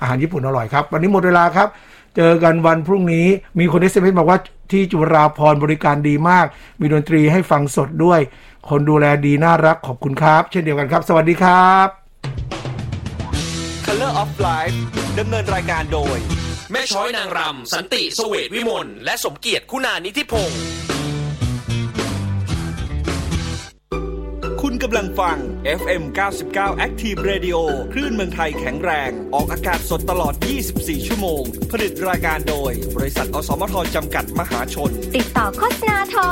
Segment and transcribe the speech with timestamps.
[0.00, 1.68] อาหารญี่ปุ่นอร่อยครับ วันนี้หมดเวลาครับ
[2.16, 3.26] เจอกันวันพรุ่งนี้
[3.58, 4.38] มีคน SMS บอกว่า
[4.72, 6.46] ที่จุฬาภรณ์บริการดีมาก
[6.80, 8.20] มีดนตรีให้ฟังสดด้วย
[8.68, 11.88] คนดูแลดีน่ารักขอบคุณครับ เช่นเดียวกันครับ สวัสดีครับ
[13.86, 14.76] Color of Life
[15.18, 16.16] ดำเนินรายการโดย
[16.72, 20.60] แม่ช้อยนางรำสันติสเวทวิมลและสมเกียรติคุณานิธิพงศ์
[24.74, 25.38] คุณกำลังฟัง
[25.80, 26.02] FM
[26.44, 27.58] 99 Active Radio
[27.92, 30.34] คลื่นเมืองไทยแข็งแรง ออกอากาศสดตลอด
[30.70, 36.22] 24 ชั่วโมง ผลิตรายการโดย บริษัทอสมทจำกัดมหาชน ติดต่อโฆษณาโทร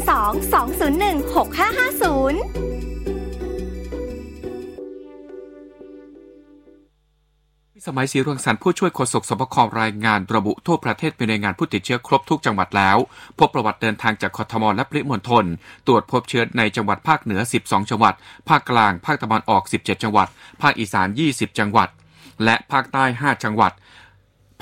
[0.00, 1.22] 02 201
[2.72, 3.21] 6550
[7.86, 12.96] สมัยศรีรวงสรรค์ผู้ช่วยโฆษกสบครายงานระบุทั่วประเทศมีรายงานผู้ติดเชื้อครบทุกจังหวัดแล้ว
[13.38, 15.44] พบประวัติเดินทางจากคอทมและปริมณฑล
[15.86, 18.14] ตรวจพบเชื้อในจังหวัดภาคเหนือ 12 จังหวัด
[18.48, 20.28] ภาคกลาง ภาคตะวันออก 17 จังหวัด
[20.62, 21.88] ภาคอีสาน 20 จังหวัด
[22.44, 23.72] และภาคใต้ 5 จังหวัด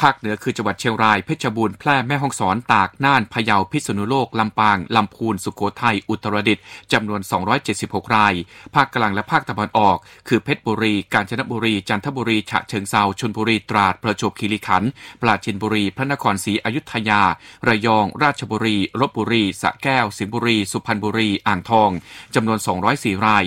[0.01, 7.21] ภาคเหนือคือจังหวัดเชียงราย เพชรบูรณ์ แพร่แม่ฮ่องสอน ตาก น่าน พะเยา พิษณุโลก ลำปาง ลำพูน สุโขทัย อุตรดิตถ์จำนวน
[7.69, 8.35] 276 ราย
[8.75, 9.97] ภาคกลางและภาคตะวันออก
[10.29, 14.91] คือเพชรบุรี กาญจนบุรี จันทบุรี ฉะเชิงเซา ชลบุรี ตราด ประจวบคีรีขันธ์
[15.21, 17.23] ปราจีนบุรี พระนครศรีอยุธยา
[17.69, 21.91] ระยอง ราชบุรี ลบบุรี สระแก้ว สิงห์บุรี สุพรรณบุรี อ่างทอง
[22.35, 22.59] จำนวน
[22.93, 23.45] 204 ราย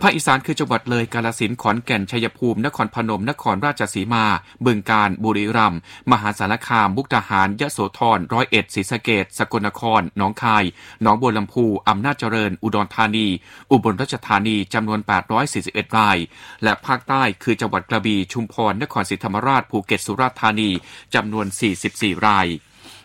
[0.00, 4.24] ภาคอีสานคือจังหวัดเลย กาฬสินธุ์ ขอนแก่น ชัยภูมิ นครพนม นครราชสีมา
[4.64, 5.80] บึงกาฬ บุรีรัมย์
[6.10, 10.64] มหาสารคามมุกดาหารยะโสธรร้อยเอ็ดศรีสะเกษสกลนครหนองคาย
[11.02, 13.26] หนองบัวลำพูอำนาจเจริญ อุดรธานี
[13.70, 15.00] อุบลราชธานีจำนวน
[15.48, 16.18] 841 ราย
[16.62, 20.70] และภาคใต้คือจังหวัดกระบี่ชุมพรนครศรีธรรมราชภูเก็ตสุราษฎร์ธานี
[21.14, 21.46] จำนวน
[21.86, 22.46] 44 ราย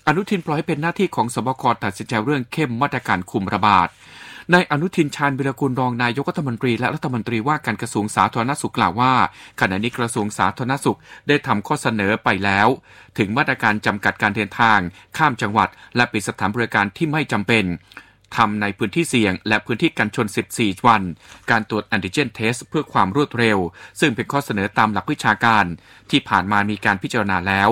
[0.07, 3.87] อนุทินปล่อยให้เป็นหน้าที่ของสบคตัดสินใจเรื่องเข้มมาตรการคุมระบาด
[4.53, 9.13] นายอนุทินชาญวิรกุลรองนายกรัฐมนตรีและรัฐมนตรีว่าการกระทรวงสาธารณสุขกล่าวว่า
[9.59, 12.67] ขณะนี้กระทรวงสาธารณสุขได้ทำข้อเสนอไปแล้ว
[13.17, 14.79] ถึงมาตรการจำกัดการเดินทาง
[15.17, 17.65] ข้ามจังหวัด และปิดสถานบริการที่ไม่จำเป็น
[18.35, 20.27] ทำในพื้นที่เสี่ยง และพื้นที่กันชน
[20.57, 21.01] 14 วัน
[21.51, 23.57] การตรวจแอนติเจนเทสเพื่อความรวดเร็ว
[23.99, 25.65] ซึ่งเป็นข้อเสนอตามหลักวิชาการ
[26.11, 27.69] ที่ผ่านมามีการพิจารณาแล้ว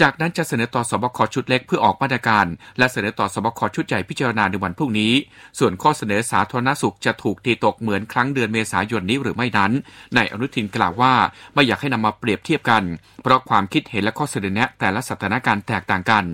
[0.00, 2.46] จากนั้นจะเสนอต่อสบคชุดเล็กเพื่อออกมาตรการ
[2.78, 5.12] และเสนอต่อสบคชุดใหญ่พิจารณาในวันพรุ่งนี้
[5.58, 9.72] ส่วนข้อเสนอสาธารณสุขจะถูกตีตกเหมือนครั้งเดือนเมษายนนี้หรือไม่นั้น
[10.16, 11.14] นายอนุทินกล่าวว่า
[11.54, 12.84] ไม่อยากให้นำมาเปรียบเทียบกัน
[13.22, 16.24] เพราะความคิดเห็นและข้อเสนอแนะแต่ละสถานการณ์แตกต่างกัน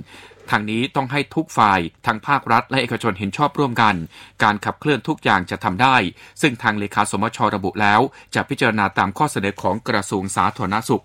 [0.50, 3.94] ทางนี้ต้องให้ทุกฝ่ายทั้งภาครัฐและเอกชนเห็นชอบร่วมกัน
[4.42, 5.96] การขับเคลื่อนทุกอย่างจะทำได้
[6.40, 8.00] ซึ่งทางเลขาสมชระบุแล้ว
[8.34, 11.04] จะพิจารณาตามข้อเสนอของกระทรวงสาธารณสุข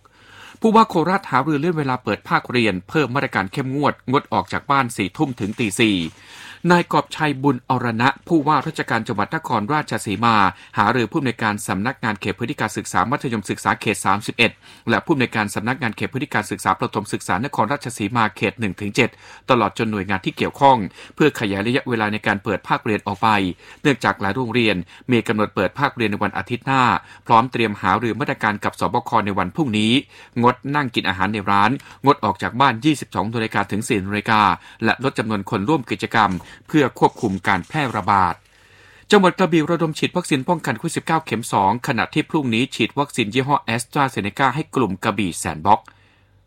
[0.61, 5.97] ผู้ว่าโคราชหารือเลื่อนเวลาเปิดภาคเรียน เพิ่มมาตรการเข้มงวด งดออกจากบ้านสี่ทุ่มถึงตีสี่
[6.71, 10.35] นายกอบชัยบุญอรณะ ผู้ว่าราชการจังหวัดนครราชสีมา
[10.77, 13.97] หารือผู้อำนวยการสำนักงานเขตพื้นที่การศึกษามัธยมศึกษาเขต
[14.43, 18.53] 31 และผู้อำนวยการสำนักงานเขตพื้นที่การศึกษาประถมศึกษานครราชสีมาเขต
[19.01, 20.77] 1-7 ตลอดจนหน่วยงานที่เกี่ยวข้อง
[21.15, 23.29] เพื่อขยายระยะเวลาในการเปิดภาคเรียนออกไป
[23.81, 24.75] เนื่องจากหลายโรงเรียน
[25.11, 26.83] มีกำหนดเปิดภาคเรียนในวันอาทิตย์หน้า
[27.27, 29.91] พร้อมเตรียมหารือมาตรการกับศบคในวันพรุ่งนี้
[30.41, 31.71] งดนั่งกินอาหารในร้าน
[32.05, 32.73] งดออกจากบ้าน
[33.05, 34.41] 22นาฬิกาถึง4นาฬิกา
[34.83, 36.31] และลดจำนวนคนร่วมกิจกรรม
[36.67, 38.35] เพื่อควบคุมการแพร่ระบาด
[39.11, 45.81] จังหวัดกระบี่ระดมฉีดวัคซีนป้องกันโควิด -19 เข็ม 2 ขณะที่พรุ่งนี้ฉีดวัคซีนยี่ห้อแอสตราเซเนกาให้กลุ่มกระบี่ sandbox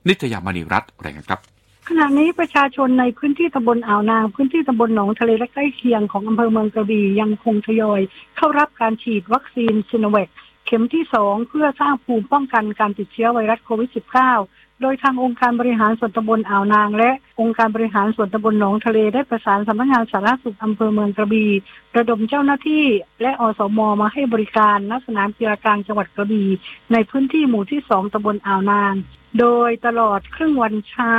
[0.08, 1.40] นิตยามณีรัตน์รายงานครับ
[1.88, 8.00] ขณะนี้ประชาชนในพื้นที่ตำบลอ่าวนาง พื้นที่ตำบลหนองทะเลและใกล้เคียงของอำเภอเมืองกระบี่ยังคงทยอย
[8.36, 10.28] เข้ารับการฉีดวัคซีนซิโนแวค
[10.66, 17.10] เข็มที่สองเพื่อสร้างภูมิป้องกันการติดเชื้อไวรัสโควิด -19 โดยทางองค์การบริหารส่วนตำบลอ่าวนาง และ
[17.40, 21.50] องค์การบริหารส่วนตำบลหนองทะเลได้ประสานสำนักงานสาธารณสุขอำเภอเมืองกระบี่
[21.96, 22.84] ระดมเจ้าหน้าที่
[23.22, 26.48] และอสมมาให้บริการณสนามกีฬากลางจังหวัดกระบี่
[26.92, 28.94] ในพื้นที่หมู่ที่สองตำบลอ่าวนาง
[29.40, 31.14] โดยตลอดครึ่งวันเช้า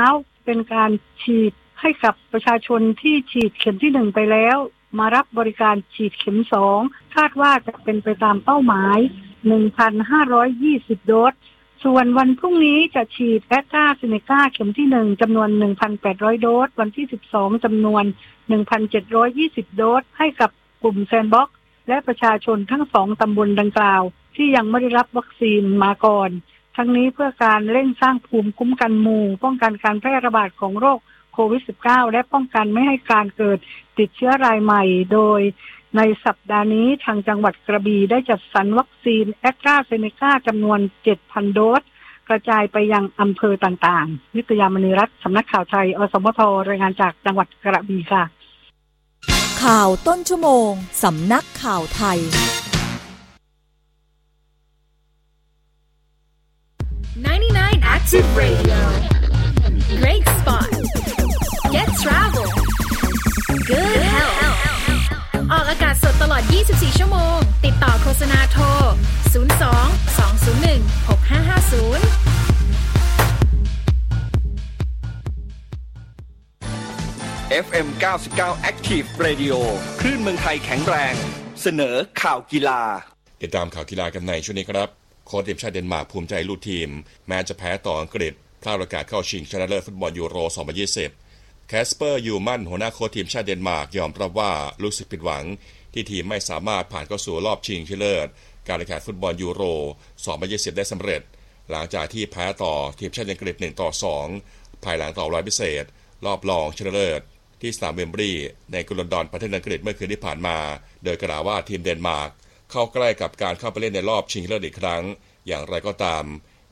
[0.46, 0.92] เป็นการ
[1.22, 4.58] ฉีดให้กับประชาชนที่ฉีดเข็มที่หนึ่งไปแล้ว
[5.00, 6.80] มารับบริการฉีดเข็มสอง
[7.16, 9.00] คาดว่าจะเป็นไปตามเป้าหมาย
[9.84, 11.34] 1,520 โดส
[11.84, 15.50] ส่วนวันพรุ่งนี้จะฉีดแอสตราเซเนกาเข็มที่หนึ่งจำนวน
[15.96, 18.04] 1,800 โดส วันที่ 12จำนวน
[18.92, 20.50] 1,720 โดส ให้กับ
[20.84, 21.50] กลุ่ม sandbox
[21.88, 24.04] และประชาชนทั้งสองตำบลดังกล่าว
[24.36, 26.30] ที่ยังไม่ได้รับวัคซีนมาก่อน
[26.76, 31.00] ทั้งนี้เพื่อการเร่งสร้างภูมิคุ้มกันหมู่ ป้องกันการแพร่ระบาดของโรค
[31.34, 33.58] โควิด -19 และป้องกันไม่ให้การเกิด
[33.98, 34.84] ติดเชื้อรายใหม่
[35.14, 35.42] โดย
[35.98, 40.80] ในสัปดาห์นี้ทางจังหวัดกระบี่ได้จัดสรรวัคซีนแอสตราเซเนกาจำนวน
[41.18, 41.82] 7,000 โดส
[42.30, 48.24] กระจายไปยังอำเภอต่างๆ นิตยามณีรัตน์สำนักข่าวไทย อสมทรายงานจากจังหวัดกระบี่ค่ะ
[49.64, 50.70] ข่าวต้นชั่วโมง
[51.04, 52.20] สำนักข่าวไทย
[57.24, 58.80] 99 Active Radio
[60.02, 60.70] Great spot
[61.76, 62.50] Get travel
[63.70, 64.23] Good health
[65.54, 68.64] ออกอากาศสดตลอด 24 ชั่วโมง ติดต่อโฆษณาโทร
[69.34, 69.44] 02
[70.18, 70.82] 201
[77.54, 77.88] 6550 FM
[78.30, 79.56] 99 Active Radio
[80.00, 81.14] คลื่นเมืองไทยแข็งแรง
[81.62, 82.82] เสนอข่าวกีฬา
[83.44, 84.90] ติดตามข่าวกีฬากันในช่วงนี้ครับ
[85.28, 86.90] โค้ชทีมชาติเดนมาร์กภูมิใจลูกทีม
[87.28, 90.54] แม้จะแพ้ต่ออังกฤษพลาดโอกาสเข้าชิงชนะเลิศฟุตบอลยูโร 2020
[90.98, 91.23] แค
[91.90, 94.52] สเปอร์ ฮูลมานด์หัวหน้าโค้ชทีมชาติเดนมาร์กยอมรับว่า
[94.84, 95.44] รู้สึกผิดหวัง
[95.94, 98.28] ที่ทีมไม่สามารถผ่านเข้าสู่รอบชิงชนะเลิศ
[98.68, 99.64] การแข่งขันฟุตบอลยูโร
[100.22, 101.22] 2020 ได้สำเร็จ
[101.72, 103.90] หลังจากที่แพ้ต่อทีมชาติอังกฤษ1ต่อ
[104.36, 105.84] 2 ภายหลังต่อร้อยพิเศษ
[106.26, 107.22] รอบรองชนะเลิศ
[107.62, 108.34] ที่สนามเวมบรี
[108.72, 110.58] ในกรุงลอนดอนประเทศอังกฤษเมื่อคืนที่ผ่านมา
[111.04, 112.30] โดยกล่าวว่าทีมเดนมาร์ก
[112.72, 115.04] เข้าใกล้กับการเข้าไปเล่นในรอบชิงชนะเลิศอีกครั้ง
[115.48, 116.24] อย่างไรก็ตาม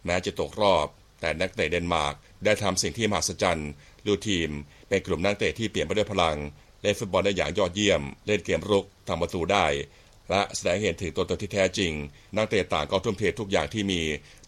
[0.05, 0.87] แม้จะตกรอบ
[1.21, 2.15] แต่นักเตะเดนมาร์ก
[2.45, 3.71] ได้ทำสิ่งที่มหัศจรรย์
[4.05, 4.49] ลูทีม
[4.91, 6.37] เป็นกลุ่มนักเตะที่เปลี่ยนไปด้วยพลัง
[6.81, 9.65] เล่นฟุตบอลได้อย่างยอดเยี่ยม เล่นเกมรุกทำประตูได้
[10.29, 11.91] และแสดงให้เห็นถึงตัวตนที่แท้จริง
[12.35, 14.01] นักเตะต่างก็ทุ่มเททุกอย่างที่มี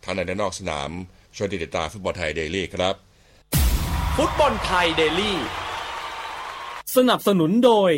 [0.04, 0.90] ทั้งในและนอกสนาม
[1.36, 2.95] ช่วยติดตามฟุตบอลไทย Daily ครับ
[4.18, 5.38] ฟุตบอลไทย Daily
[6.95, 7.92] สนับสนุนโดย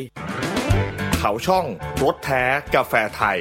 [1.20, 1.66] เขาช่อง
[2.04, 2.44] รสแท้
[2.76, 3.40] กาแฟไทย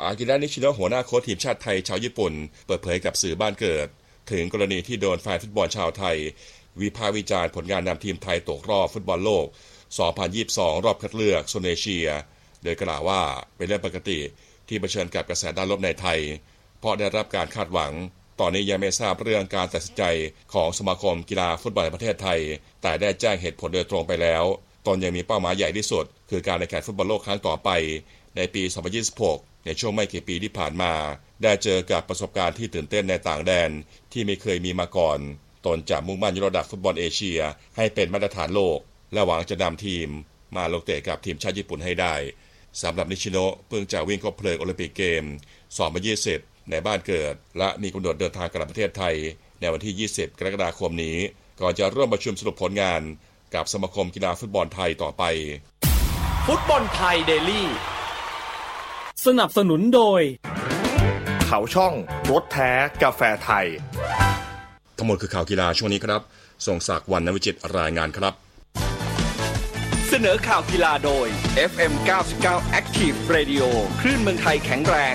[0.00, 2.32] อากิระนิชิโนะหัวหน้าโค้ชทีมชาติไทยชาวญี่ปุ่น
[2.66, 3.88] เปิดเผยกับสื่อบ้านเกิด
[4.30, 6.16] ถึงกรณีที่โดนแฟนฟุตบอลชาวไทย
[6.82, 9.46] วิพากษ์วิจารณ์ผลงานนำทีมไทยตกรอบฟุตบอลโลก
[10.14, 12.08] 2022 รอบคัดเลือกโซนเอเชีย
[12.62, 13.22] โดยกล่าวว่า
[13.56, 14.18] เป็นเรื่องปกติ
[14.68, 16.20] ที่เผชิญกับกระแสด้านลบในไทย
[16.80, 17.92] เพราะได้รับการคาดหวัง
[18.40, 20.04] ตอนนี้ยังไม่ทราบเรื่องการตัดสินใจ
[20.54, 22.40] ของสมาคมกีฬาฟุตบอลแห่งประเทศไทย
[22.82, 24.44] แต่ได้แจ้งเหตุผลโดยตรงไปแล้ว
[24.86, 27.70] ตนยังมีเป้าหมายใหญ่ที่สุด คือการแข่งขันฟุตบอลโลกครั้งต่อไป
[28.36, 28.62] ในปี
[29.14, 30.92] 2026 ในช่วงไม่กี่ปีที่ผ่านมา
[31.42, 33.70] ได้เจอกับประสบการณ์ที่ตื่นเต้นในต่างแดน
[34.12, 35.18] ที่ไม่เคยมีมาก่อน
[35.66, 37.40] ตนจะมุ่งมั่นยกระดับฟุตบอลเอเชีย
[37.76, 38.78] ให้เป็นมาตรฐานโลก
[39.12, 40.08] และหวังจะนำทีม
[40.56, 42.14] มาลงเตะกับทีมชาติญี่ปุ่นให้ได้
[42.82, 45.24] สำหรับนิชิโนะเพิ่งจะวิ่งคบเพลิงโอลิมปิกเกม
[45.96, 49.14] 2020 ในบ้านเกิด และมีกำหนดเดินทางกลับประเทศไทย
[49.60, 51.16] ในวันที่ 20 กรกฎาคมนี้
[51.60, 53.02] ก่อนจะร่วมประชุมสรุปผลงาน
[53.54, 55.22] กับสมาคมกีฬาฟุตบอลไทยต่อไป
[56.46, 57.66] ฟุตบอลไทย Daily
[59.26, 60.20] สนับสนุนโดย
[61.46, 61.94] เขาช่อง
[62.30, 62.70] รถแท้
[63.02, 63.66] กาแฟไทย
[64.96, 66.20] ทั้งหมดคือข่าวกีฬาช่วงนี้ครับ
[66.66, 68.34] ส่งศักดิ์วันนวิจิตรรายงานครับ
[70.08, 71.26] เสนอข่าวกีฬาโดย
[71.70, 71.92] FM
[72.36, 73.64] 99 Active Radio
[74.00, 75.14] คลื่นเมืองไทยแข็งแรง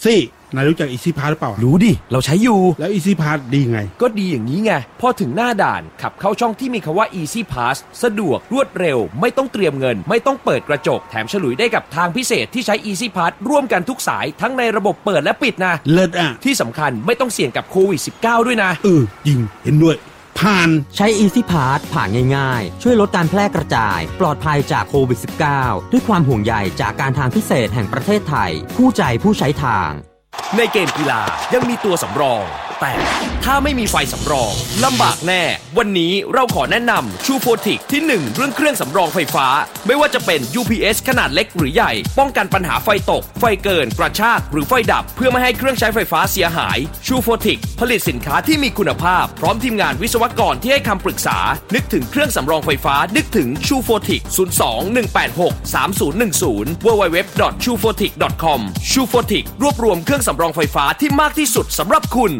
[0.03, 0.21] ซี่
[0.55, 7.77] นายรู้จัก Easy Pass หรือเปล่า รู้ดิ เราใช้อยู่ แล้ว Easy Pass ดีไง ก็ดีอย่างนี้ไง พอถึงหน้าด่าน ขับเข้าช่องที่มีคำว่า Easy Pass
[8.03, 19.97] สะดวกรวดเร็ว ไม่ต้องเตรียมเงิน ไม่ต้องเปิดกระจก แถมฉลุยได้กับทางพิเศษที่ใช้ Easy Pass ร่วมกันทุกสายทั้งในระบบเปิดและปิดนะ เลิศอะ ที่สำคัญไม่ต้องเสี่ยงกับโควิด -19 ด้วยนะ เออจริง เห็นด้วย
[20.39, 25.19] ผ่าน ใช้ Easy Pass ผ่านง่ายๆ ช่วยลดการแพร่กระจาย ปลอดภัยจากโควิด
[25.55, 30.12] -19 ด้วยความห่วงใยจากการทางพิเศษแห่งประเทศไทย ผู้ใจผู้ใช้ทาง
[30.57, 31.21] ในเกมกีฬา
[31.53, 32.43] ยังมีตัวสำรอง
[32.83, 33.05] แตก
[33.45, 35.43] ถ้าไม่มีไฟสำรองลำบากแน่
[35.77, 39.47] วันนี้เราขอแนะนำชูโฟติกที่ 1 เรื่องเครื่องสำรองไฟฟ้า
[39.87, 51.37] ไม่ว่าจะเป็น UPS ขนาดเล็กหรือใหญ่ ป้องกันปัญหาไฟตก ไฟเกิน กระชาก หรือไฟดับ เพื่อไม่ให้เครื่องใช้ไฟฟ้าเสียหายชูโฟติกผลิตสินค้าที่มีคุณภาพ พร้อมทีมงานวิศวกรที่ให้คำปรึกษา
[51.75, 54.23] นึกถึงเครื่องสำรองไฟฟ้า นึกถึงชูโฟติก
[54.61, 54.81] 02
[55.23, 58.59] 186 3010 www.chufotic.com
[58.91, 62.33] ชูโฟติกรวบรวมเครื่องสำรองไฟฟ้าที่มากที่สุดสำหรับคุณ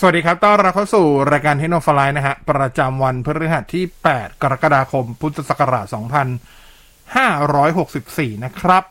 [0.00, 5.86] สวัสดีครับ ต้อนรับเข้าสู่รายการเทคโนโลยีนะฮะ ประจำวันพฤหัสที่ 8 กรกฎาคม พุทธศักราช
[8.34, 8.84] 2564 นะครับ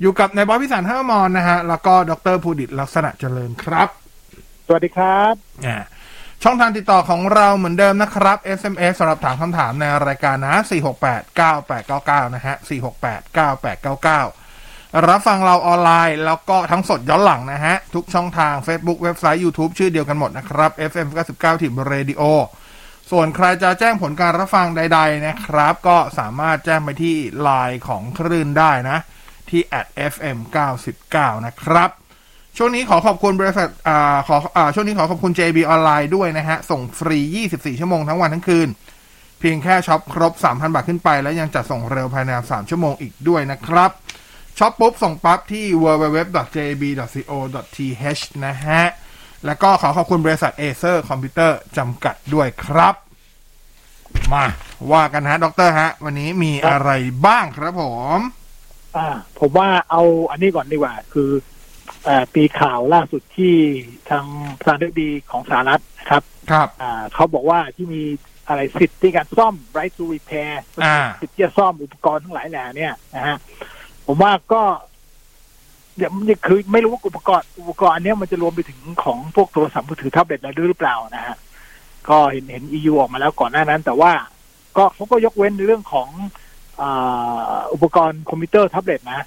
[0.00, 3.88] อยู่กับนายบอยพิสารห้ามอนนะฮะ แล้วก็ดรภูดิตลักษณะเจริญครับ
[4.66, 5.34] สวัสดีครับ
[5.66, 5.78] อ่า
[6.42, 10.54] ช่องทางติดต่อของเราเหมือนเดิมนะครับ SMS สำหรับถามคำถามในรายการนะ
[11.28, 12.54] 468-9899 นะฮะ
[13.96, 14.47] 468-9899
[15.08, 22.22] รับฟังเราออนไลน์ แล้วก็ทั้งสดย้อนหลังนะฮะ ทุกช่องทาง Facebook เว็บไซต์ YouTube ชื่อเดียวกันหมดนะครับ FM 99ถิ่นเรดิโอ
[23.10, 28.98] ส่วนใครจะแจ้งผลการรับฟังใด ๆ นะครับ ก็สามารถแจ้งไปที่ไลน์ของคลื่นได้นะ
[29.50, 29.62] ที่
[30.12, 30.38] @fm
[30.92, 31.90] 99นะครับ
[32.56, 37.18] ช่วงนี้ขอขอบคุณบริษัทอ่าขออ่าช่วงนี้ขอขอบคุณ JB ออนไลน์ด้วยนะฮะ ส่งฟรี
[37.52, 38.68] 24 ชั่วโมงทั้งวันทั้งคืน
[39.40, 43.90] เพียงแค่ช็อปครบ 3,000 บาทขึ้นไป แล้วยังจัดส่งเร็วภายใน 3 ชั่วโมงอีกด้วยนะครับ
[44.58, 48.82] ช็อปปุ๊บส่งปั๊บที่ www.jib.co.th นะฮะ
[49.46, 52.94] แล้วก็ขอขอบคุณบริษัท Acer คอมพิวเตอร์จำกัดด้วยครับ
[54.32, 54.44] มา
[54.92, 56.90] ว่ากันฮะ ดรฮะ วันนี้มีอะไร
[57.26, 57.82] บ้างครับผ
[58.16, 58.18] ม
[58.96, 61.30] อ่า ผมว่าเอาอันนี้ก่อนดีกว่า คือ
[62.08, 63.54] อ่าปีข่าวล่าสุดที่
[64.10, 64.24] ทาง
[64.58, 68.02] ประธานาธิบดีของสหรัฐนะครับ ครับ อ่า เขาบอกว่าที่มี
[68.48, 70.52] อะไรสิทธิ์ในการซ่อม right to repair
[70.84, 73.36] อ่าสิทธิ์ที่จะซ่อมอุปกรณ์ทั้งหลายแหล่เนี่ยนะฮะ
[74.10, 74.62] ผมว่าก็
[75.96, 81.36] เดี๋ยวมันคือไม่รู้ว่าอุปกรณ์อุปกรณ์อันนี้มันจะรวมไปถึงของพวกโทรศัพท์มือถือแท็บเล็ตอะไรด้วยหรือเปล่านะฮะ
[82.08, 84.12] ก็เห็นเห็น EU ออกมาแล้วก่อนหน้านั้น แต่ว่า
[84.76, 86.08] ก็เขาก็ยกเว้นในเรื่องของ
[87.72, 89.20] อุปกรณ์คอมพิวเตอร์แท็บเล็ตนะ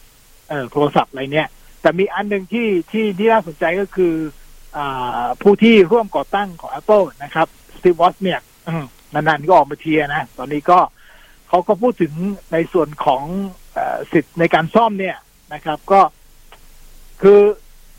[0.49, 1.47] เออโทรศัพท์อะไรเนี่ย
[1.81, 4.13] แต่มีอันหนึ่งที่ที่ที่น่าสนใจก็คือ
[4.77, 4.79] อ
[5.41, 7.47] ผู้ที่ร่วมก่อตั้งของ Apple นะครับ
[7.77, 8.39] สตีฟวอสเนี่ย
[9.13, 10.79] นานๆก็ออกมาเทียนะ ตอนนี้ก็
[11.49, 12.13] เขาก็พูดถึง
[12.53, 13.23] ในส่วนของ
[14.11, 15.17] สิทธิ์ในการซ่อมเนี่ย
[15.53, 16.01] นะครับ ก็
[17.21, 17.39] คือ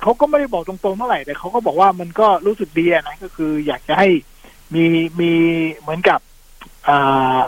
[0.03, 4.09] เขาก็ไม่ได้บอกตรงๆเท่าไหร่แต่เขาก็บอกว่ามันก็รู้สึกดีอะนะก็คือ อยากจะให้
[4.75, 4.85] มี
[5.21, 5.33] มี
[5.79, 6.21] เหมือนกับ
[6.89, 7.41] อ่า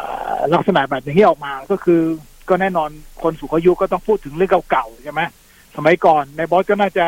[0.52, 2.02] ลักษณะแบบนี้ออกมาก็คือ
[2.48, 2.90] ก็แน่นอน
[3.22, 5.20] คนสูงอายุก็ต้องพูดถึงเรื่องเก่าๆใช่ไหม
[5.76, 7.06] สมัยก่อนในบอสก็น่าจะ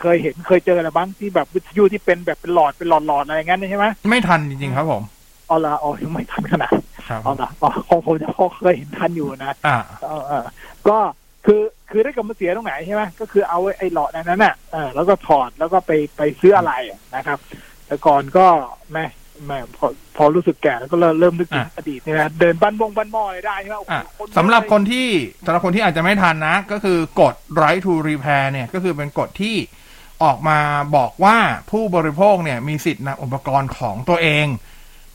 [0.00, 5.02] เคยเห็นเคยเจออะไรบ้างที่แบบวิทยุที่เป็นแบบเป็นหลอดเป็นหลอดๆอะไรอย่างนั้นใช่ไหมไม่ทันจริงๆครับผม
[5.48, 6.72] อ๋อละอ๋อยังไม่ทันขนาด
[7.12, 10.44] ครับอ๋อละอ๋อคงผมจะพอเคยเห็นทันอยู่นะอ่าเออเออ
[10.88, 10.98] ก็
[11.46, 17.38] คือคือได้กำมันเสียตรงไหนใช่ไหมก็คือเอาไอ้หลอดอันนั้นน่ะเออแล้วก็ถอดแล้วก็ไปไปซื้ออะไรอะนะครับ
[17.86, 18.46] แต่ก่อนก็
[18.92, 19.04] แม่
[19.46, 25.08] แม่พอพอรู้สึกแก่แล้วก็เริ่มเริ่มนึกถึงอดีตเนี่ยนะเดินบ้านบงบ้านหม้ออะไรได้ใช่ไหมโอ้โหอะคนสำหรับคนที่
[25.44, 29.56] สำหรับคนที่อาจจะไม่ทันนะ ก็คือกฎ right to repair เนี่ยก็คือเป็นกฎที่
[30.22, 30.58] ออกมา
[30.96, 31.36] บอกว่า
[31.70, 34.46] ผู้บริโภคเนี่ยมีสิทธิ์นำอุปกรณ์ของตัวเอง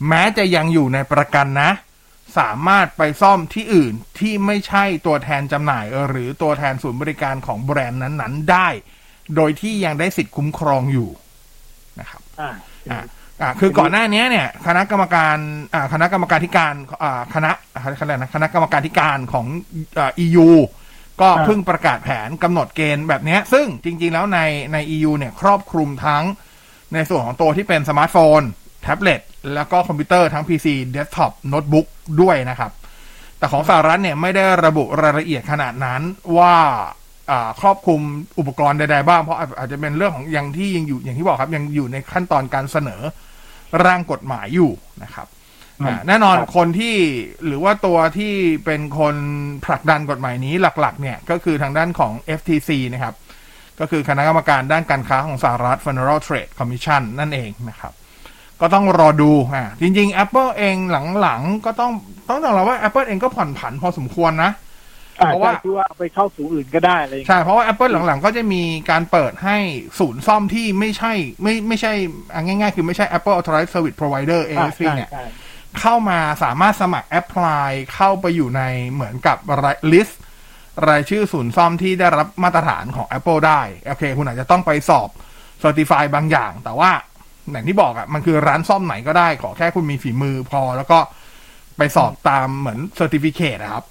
[0.08, 1.70] แม้จะยังอยู่ในประกันนะ
[2.38, 8.68] สามารถไปซ่อมที่อื่นที่ไม่ใช่ตัวแทนจำหน่าย หรือตัวแทนศูนย์บริการของแบรนด์นั้นๆ ได้
[9.36, 11.10] โดยที่ยังได้สิทธิ์คุ้มครองอยู่
[12.00, 12.52] นะครับอ่า
[12.90, 13.02] อ่า
[13.42, 15.36] อ่าคือก่อนหน้านี้เนี่ย คณะกรรมการ
[15.74, 19.46] อ่าคณะกรรมการที่การอ่าคณะอะไรนะคณะกรรมการที่การของ
[19.98, 20.48] อ่า EU
[21.20, 24.40] ก็อ่าเพิ่งประกาศแผนกำหนดเกณฑ์แบบเนี้ยซึ่งจริง ๆ แล้วใน
[24.72, 26.24] ใน EU เนี่ยครอบคลุมทั้ง
[26.94, 29.20] ในส่วนของตัวที่เป็นสมาร์ทโฟนแท็บเล็ต
[29.54, 31.86] แล้วก็คอมพิวเตอร์ทั้ง PC เดสก์ท็อปโน้ตบุ๊ก
[32.22, 32.72] ด้วยนะครับ
[33.38, 36.00] แต่ของสหรัฐเนี่ยไม่ได้ระบุรายละเอียดขนาดนั้น
[36.38, 36.54] ว่า
[37.30, 38.00] อ่าครอบคลุม
[38.38, 43.02] อุปกรณ์ใดๆบ้าง เพราะอาจอาจจะเป็นเรื่องของยังที่ยังอยู่อย่างที่บอกครับ ยังอยู่ในขั้นตอนการเสนอ
[43.84, 44.70] ร่างกฎหมายอยู่
[45.02, 45.26] นะครับ
[45.84, 46.96] อ่าแน่นอนคนที่
[47.46, 49.16] หรือว่าตัวที่เป็นคน
[49.64, 53.14] ผลักดันกฎหมายนี้หลักๆ เนี่ยก็คือทางด้านของ FTC นะครับ
[53.80, 57.92] ก็คือคณะกรรมการด้านการค้าของสหรัฐ Federal Trade Commission นั่นเองนะครับ
[58.60, 60.76] ก็ต้องรอดูอ่าจริง ๆ Apple เอง
[61.20, 61.92] หลังๆ ก็ต้อง
[62.28, 64.50] ต้องยอมรับว่า Apple เองก็ผ่อนผันพอสมควรนะ
[65.20, 69.56] อ่าเพราะว่าใช่ที่ว่าเอาไปเข้าสู่อื่นก็ได้อะไรอย่างใช่เงี้ยเพราะว่า Apple หลังๆ ก็จะมีการเปิดให้
[69.98, 71.12] ศูนย์ซ่อมที่ไม่ใช่
[71.42, 71.92] ไม่ไม่ใช่
[72.34, 75.24] อะง่ายๆ คือไม่ใช่ Apple Authorized Service Provider อ่า ASP ใช่เนี่ยใช่
[75.80, 78.62] เข้ามาสามารถสมัครแอปพลายเข้าไปอยู่ใน
[78.92, 79.36] เหมือนกับ
[79.92, 80.20] ลิสต์
[80.88, 85.08] รายชื่อศูนย์ซ่อมที่ได้รับมาตรฐานของ Apple ได้ โอเค คุณอาจจะต้องไปสอบ
[85.62, 86.90] Certify บางอย่าง แต่ว่า
[87.52, 90.98] อย่างที่บอกอะ่ะมันคือร้านซ่อมไหนก็ได้ขอแค่คุณมีฝีมือพอ แล้วก็
[91.76, 93.84] ไปสอบตามเหมือน Certificate อะครับ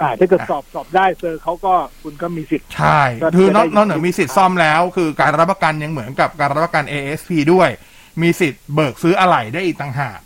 [0.00, 7.68] อ่าถ้าเกิดสอบสอบได้เซอร์เขาก็คุณก็มีสิทธิ์ใช่ก็คือนอกจะได้นอกเหนือมีสิทธิ์ซ่อมแล้ว คือการรับประกันยังเหมือนกับการรับประกัน ASP ด้วย
[8.22, 10.20] มีสิทธิ์เบิกซื้ออะไหล่ได้อีกต่างหาก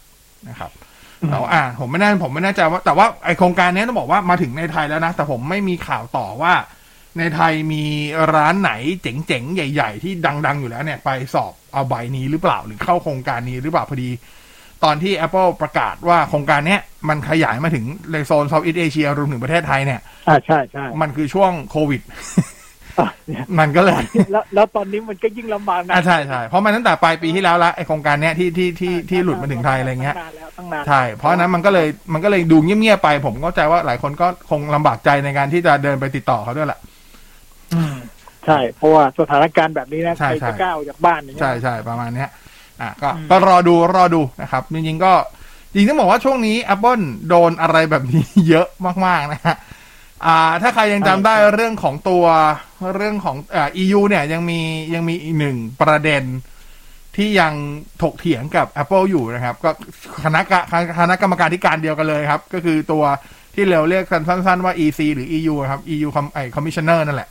[0.49, 0.71] นะครับ
[1.31, 6.55] แต่ว่าอ่าผมไม่แน่ผมไม่แน่ใจว่า แต่ว่าไอโครงการนี้ต้องบอกว่ามาถึงในไทยแล้วนะ แต่ผมไม่มีข่าวต่อว่า
[7.19, 7.85] ในไทยมี
[8.35, 8.73] ร้านไหน
[9.03, 10.12] เจ๋งๆ ใหญ่ ๆ ที่
[10.47, 14.11] ดัง ๆ อยู่แล้วเนี่ย ไปสอบ เอาใบนี้หรือเปล่าหรือเข้าโครงการนี้หรือเปล่าพอดี
[14.85, 22.00] ตอนที่ Apple ประกาศว่าโครงการเนี้ยมันขยายมาถึงในโซนเซาท์อีสเอเชียรวมถึงประเทศไทยเนี่ยอ่าใช่ใช่มันคือช่วงโควิด
[23.59, 24.02] มันก็เลย
[24.33, 36.81] แล้วแล้วตอนนี้มันก็ยิ่งลำบากนะอ่าใช่ใช่เพราะมันตั้งแต่ปลายปีที่แล้วละไอโครงการเนี้ยที่ที่ที่ที่หลุดมาถึงไทยอะไรเงี้ยตั้งนานแล้วตั้งนานใช่เพราะฉะนั้นมันก็เลยมันก็เลยดูเงียบๆไป ผมเข้าใจว่าหลายคนก็คงลำบากใจในการที่จะเดินไปติดต่อเขาด้วยแหละ
[38.46, 42.30] ใช่ เพราะว่าสถานการณ์แบบนี้นะใช่ใครใช่จะกล้าออกจากบ้านอย่างเงี้ยใช่ใช่ประมาณเนี้ย
[42.80, 45.12] อะก็ก็รอดูรอดูนะครับจริงๆก็
[45.72, 48.66] จริงๆต้องบอกว่าช่วงนี้ Apple โดนอะไรแบบนี้เยอะ
[49.06, 49.56] มากๆนะฮะ
[50.26, 52.25] อ่า ถ้าใครยังจำได้เรื่องของตัว
[52.96, 54.61] เรื่องของอ่า EU เนี่ยยังมี
[54.94, 56.22] ยังมีอีกหนึ่งประเด็น
[57.16, 57.52] ที่ยัง
[58.02, 59.70] ถกเถียงกับ Apple อยู่นะครับ ก็
[60.25, 60.61] คณะกะ
[61.00, 63.04] คณะกรรมการที่การเดียวกันเลยครับ ก็คือตัว
[63.54, 67.28] ที่เราเรียกสั้นๆว่า EC หรือ EU ครับ EU com ไอ commissioner นั่นแหละ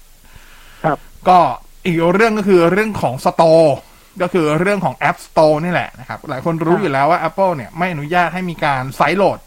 [0.83, 0.97] ครับ
[1.29, 1.39] ก็
[1.85, 3.69] อีกเรื่องก็คือเรื่องของ Store
[4.21, 9.39] ก็คือเรื่องของ App Store นี่แหละนะครับ หลายคนรู้อยู่แล้วว่า Apple เนี่ยไม่อนุญาตให้มีการ sideload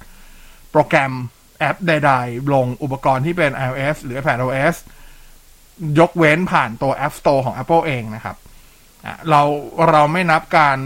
[0.72, 1.12] โปรแกรม
[1.58, 4.74] แอปใดๆ ลงอุปกรณ์ที่เป็น iOS หรือ iPadOS
[5.98, 8.36] ยกเว้นผ่านตัว App Store ของ Apple เองนะครับ
[9.30, 9.42] เรา
[9.90, 10.78] เราไม่นับการ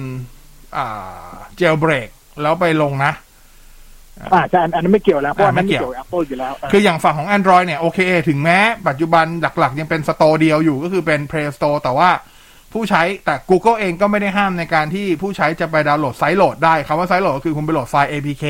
[0.77, 2.09] อ่า jailbreak
[2.43, 3.13] แล้วไปลงนะ
[4.33, 7.99] อ่าใช่อันอันนั้นไม่เกี่ยวแล้วเพราะอันนั้นไม่ไม่เกี่ยวเกี่ยวกับ Apple อยู่แล้ว คืออย่างฝั่งของ Android เนี่ยโอเค
[8.29, 8.59] ถึงแม้
[8.89, 9.27] ปัจจุบัน
[9.59, 12.11] หลักๆ ยังเป็นสโตร์เดียวอยู่ก็คือเป็น Play Store แต่ว่า
[12.73, 18.45] ผู้ใช้แต่ Google เองก็ไม่ได้ห้ามในการที่ผู้ใช้จะไปดาวน์โหลดไซต์โหลดได้คำว่าไซต์โหลดก็คือคุณไปโหลดไฟล์ APK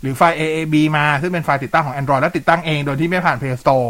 [0.00, 3.86] หรือไฟล์ AAB มาซึ่งเป็นไฟล์ติดตั้งของ Android แล้วติดตั้งเองโดยที่ไม่ผ่าน Play Store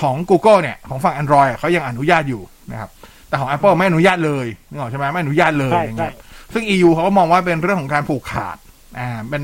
[0.00, 2.90] ของ Google เนี่ย ของฝั่ง Android เขายังอนุญาตอยู่นะครับ
[3.28, 8.56] แต่ของ Apple ไม่อนุญาตเลยนึกออกใช่ไหมไม่อนุญาตเลยใช่อย่างเงี้ยใช่ซึ่ง EU เขาก็มองว่าเป็นเรื่องของการผูกขาด
[8.98, 9.42] อ่าเป็น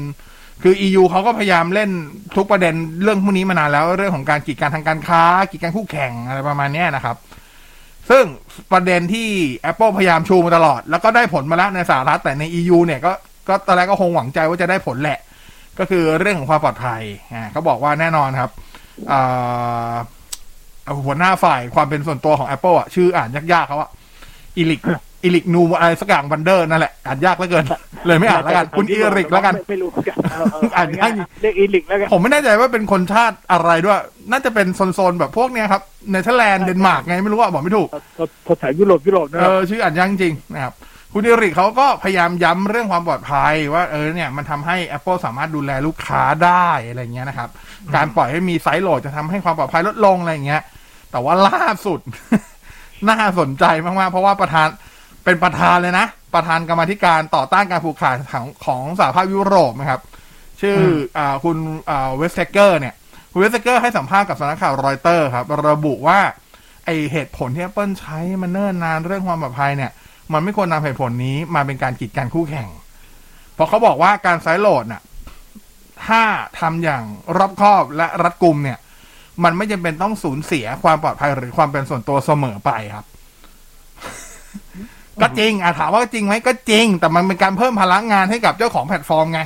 [0.67, 1.91] คือ EU เขาก็พยายามเล่น
[2.37, 7.17] ทุกประเด็นเรื่องพวกนี้มานานแล้วเรื่องของการกีดกันทางการค้า กีดกันคู่แข่งอะไรประมาณนี้นะครับ
[8.11, 8.25] ซึ่ง
[8.73, 9.29] ประเด็นที่
[9.71, 13.13] Apple พยายามชูมาตลอด แล้วก็ได้ผลมาแล้วในสหรัฐแต่ใน EU เนี่ยก็
[13.49, 15.19] ก็ตอนแรกก็คงหวังใจว่าจะได้ผลแหละ
[15.79, 18.51] ก็คือเรื่องของความปลอดภัยอ่าเขาบอกว่าแน่นอนครับ
[19.13, 19.95] อ่า
[21.07, 23.91] หัวหน้าฝ่ายความเป็นส่วนตัวของ Apple อะชื่ออ่านยากๆเขาอะ
[24.57, 24.81] อิลิก
[25.25, 27.65] อิลิกนูอะไรสักอย่างวันเดอร์นั่นแหละอ่านยากเหลือเกิน
[28.07, 31.11] เลยไม่อ่านแล้วกันคุณอิริกแล้วกันไม่ไม่รู้เหมือนกันเออเอออ่านยาก
[31.43, 37.89] เรียกอีลิกแล้วกันผมไม่แน่ใจว่าเป็นคนชาติอะไรด้วย น่าจะเป็นโซนๆแบบพวกเนี้ยครับเนเธอร์แลนด์เดนมาร์กไงไม่รู้ว่าบอกไม่ถูก
[38.47, 40.75] ภาษายุโรปยุโรปนะเออชื่ออ่านยากจริงนะครับ
[41.13, 47.49] คุณอิริกเขาก็พยายามย้ำเรื่องความปลอดภัย ว่าเออเนี่ยมันทำให้ Apple สามารถดูแลลูกค้าได้อะไรเงี้ยนะครับ
[47.95, 50.63] การปล่อยให้มี sideload จะทำให้ความปลอดภัยลดลงอะไรเงี้ย
[51.11, 52.01] แต่ว่าล่าสุด
[53.09, 54.69] น่าสนใจมากๆ เพราะว่าประธาน
[55.25, 60.01] เป็นประธานเลยนะ ประธานกรรมาธิการต่อต้านการผูกขาดของของสหภาพยุโรปนะครับ
[60.61, 60.77] ชื่อ
[61.19, 61.57] อ่าคุณ
[61.91, 62.95] อ่าเวสเทเกอร์เนี่ย
[63.33, 66.21] คุณเวสเทเกอร์ให้สัมภาษณ์กับสำนักข่าวรอยเตอร์ครับ ระบุว่า
[66.85, 69.93] ไอเหตุผลที่ Apple ใช้มันเนิ่นนานเรื่องความปลอดภัยเนี่ย
[70.33, 72.69] มันไม่ควรนำเหตุผลนี้มาเป็นการกีดกันคู่แข่ง
[73.55, 75.03] เพราะเขาบอกว่าการ sideload น่ะ
[76.07, 76.23] ถ้า
[76.61, 77.03] ทำอย่าง
[77.37, 78.79] รอบคอบและรัดกุมเนี่ย
[79.45, 83.05] มันไม่จำเป็นต้องสูญเสียความปลอดภัยหรือความเป็นส่วนตัวเสมอไปครับ
[85.23, 89.41] ก็จริงอะถามว่าจริงไหมก็จริง แต่มันเป็นการเพิ่มภาระงานให้กับเจ้าของแพลตฟอร์มไง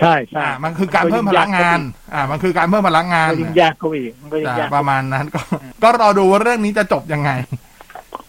[0.00, 1.78] ใช่ใช่อ่ามันคือการเพิ่มภาระงาน
[2.14, 5.40] อ่า มันคือการเพิ่มภาระงานก็ยิ่งยากเข้าไปอีกมันก็ยิ่งยากอ่าประมาณนั้น ก็
[5.82, 7.30] ก็รอดูว่าเรื่องนี้จะจบยังไง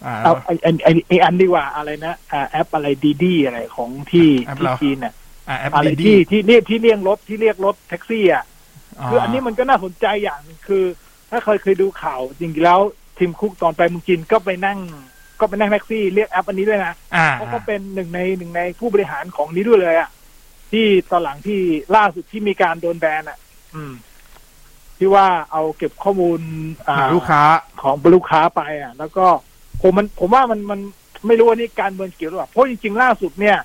[0.06, 5.14] อ่าเอาไอ้ไอ้ไอ้ไอ้อันดีกว่าอะไรนะอ่าแอปอะไรดีดีอะไรของที่แอปที่เหรอจีนน่ะ
[5.48, 8.44] อ่าแอปอะไรดีที่ที่เรียกที่เรียกรถที่เรียกรถแท็กซี่อะ
[9.00, 10.84] อ๋อคืออันนี้มันก็น่าสนใจอย่างหนึ่งคือ
[11.30, 12.80] ถ้าเคยเคยดูข่าวจริงๆแล้ว
[13.18, 14.78] ทีมคุกตอนไปเมืองจีนก็ไปนั่ง
[15.42, 20.10] ก็ไปนั่งแท็กซี่เรียกแอปอันนี้ด้วยนะอ่าเขาก็เป็นหนึ่งในหนึ่งในผู้บริหารของนี้ด้วยเลยอะ
[20.72, 21.60] ที่ตอนหลังที่
[21.96, 23.38] ล่าสุดที่มีการโดนแบนอะ
[23.74, 23.92] อืม
[24.98, 26.40] ที่ว่าเอาเก็บข้อมูล
[26.88, 27.42] อ่าลูกค้า
[27.82, 29.26] ของลูกค้าไปอะ แล้วก็
[29.82, 30.80] ผมมันผมว่ามันมัน
[31.26, 33.56] ไม่รู้ว่านี่การเมืองเกี่ยวหรือเปล่าเพราะจริงๆล่าสุดเนี่ย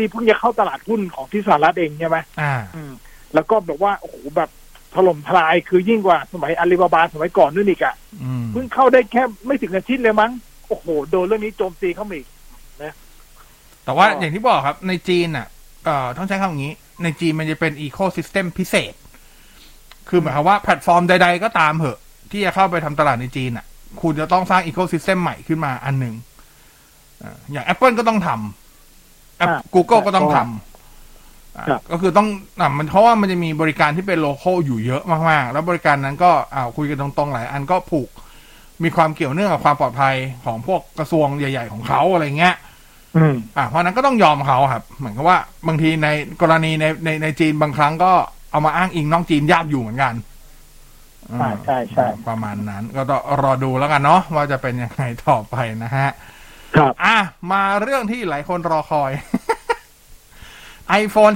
[0.00, 2.92] ดีๆเพิ่งจะเข้าตลาดหุ้นของที่สหรัฐเองใช่ไหมอ่า อืม
[3.34, 4.50] แล้วก็แบบว่าโอ้โหแบบ
[4.94, 10.32] ถล่มทลายคือยิ่งกว่าสมัยอาลีบาบาสมัยก่อนนู่นอีกอะอืมเพิ่งเข้าได้แค่ไม่ถึงอาทิตย์เลยมั้ง
[10.68, 12.26] โอ้โหโดนเรื่องนี้โจมตีเข้ามาอีก
[12.82, 12.92] นะ
[13.84, 15.46] แต่ว่าก็อย่างที่บอกครับในจีนอะ
[15.84, 18.94] เอ่อต้องใช้คำอย่างนี้ ในจีนมันจะเป็นอีโค y ิสเต็มพิเศษ
[20.08, 21.98] คือหมายความว่าแพลตฟอร์มใด ๆ ก็ตามเหอะ
[22.30, 23.66] ที่จะเข้าไปทำตลาดในจีนอะ
[24.02, 26.14] คุณจะต้องสร้างอีโค y ิสเต็มใหม่ขึ้นมาอันหนึ่ง
[27.22, 28.42] อ่าอย่าง Apple ก็ต้องทำ App-
[29.40, 30.38] อ่า Google ก็ต้องทำ
[31.68, 32.28] ครับก็คือต้อง
[32.60, 38.08] อะมันเพราะว่ามันจะมีบริการที่เป็น local อยู่เยอะมากๆ แล้วบริการนั้นก็อ่าคุยกันตรงๆ หลายอันก็ผูก
[38.82, 40.14] มีความเกี่ยวเนื่องกับความปลอดภัย
[40.44, 42.54] ของพวกกระทรวงใหญ่ ๆ ของเขาอะไรเงี้ย
[43.16, 46.08] อืมอ่าเพราะฉะนั้นก็ต้องยอมเขาครับ เหมือนกับว่าบางทีใน
[46.40, 48.12] กรณีในในในจีนบางครั้งก็
[48.50, 50.14] เอามาอ้างอิงนอกจีนยากอยู่เหมือนกัน
[51.38, 56.08] ใช่ใช่ใช่ประมาณนั้น ก็ต้องรอดูแล้วกันเนาะว่าจะเป็นยังไงต่อไปนะฮะ
[56.76, 57.16] ครับ อะ
[57.50, 59.10] มาเรื่องที่หลายคนรอคอย
[61.02, 61.34] iPhone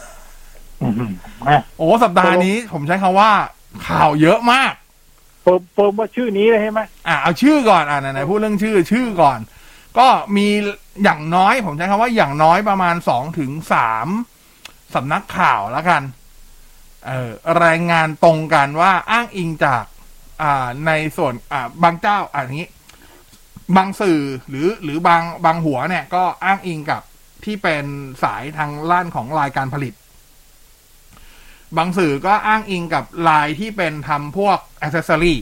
[0.00, 1.12] 13อืม
[1.48, 3.30] อะโอ้ สัปดาห์นี้ผมใช้คำว่า
[3.88, 4.72] ข่าวเยอะมาก
[5.46, 9.38] เฟิร์มเฟิร์มว่าชื่อนี้เลยใช่ไหมอะเอาชื่อก่อนอะไหนๆพูดเรื่องชื่อชื่อก่อน
[9.98, 10.48] ก็มี
[11.02, 14.08] อย่างน้อยผมใช้คำว่าอย่างน้อยประมาณสองถึงสาม
[14.94, 16.02] สำนักข่าวแล้วกัน
[17.06, 17.30] เออ
[17.64, 19.84] รายงานตรงกันว่าอ้างอิงจาก
[20.42, 22.70] อ่าในส่วนอ่าบางเจ้าอ่าอย่างนี้
[23.76, 27.02] บางสื่อหรือหรือบางบางหัวเนี่ย ก็อ้างอิงกับ
[27.44, 27.84] ที่เป็น
[28.22, 29.94] สายทางล้านของรายการผลิต
[31.76, 35.38] บางสื่อก็อ้างอิงกับลายที่เป็นทำพวกอ c เซ s ซอรี่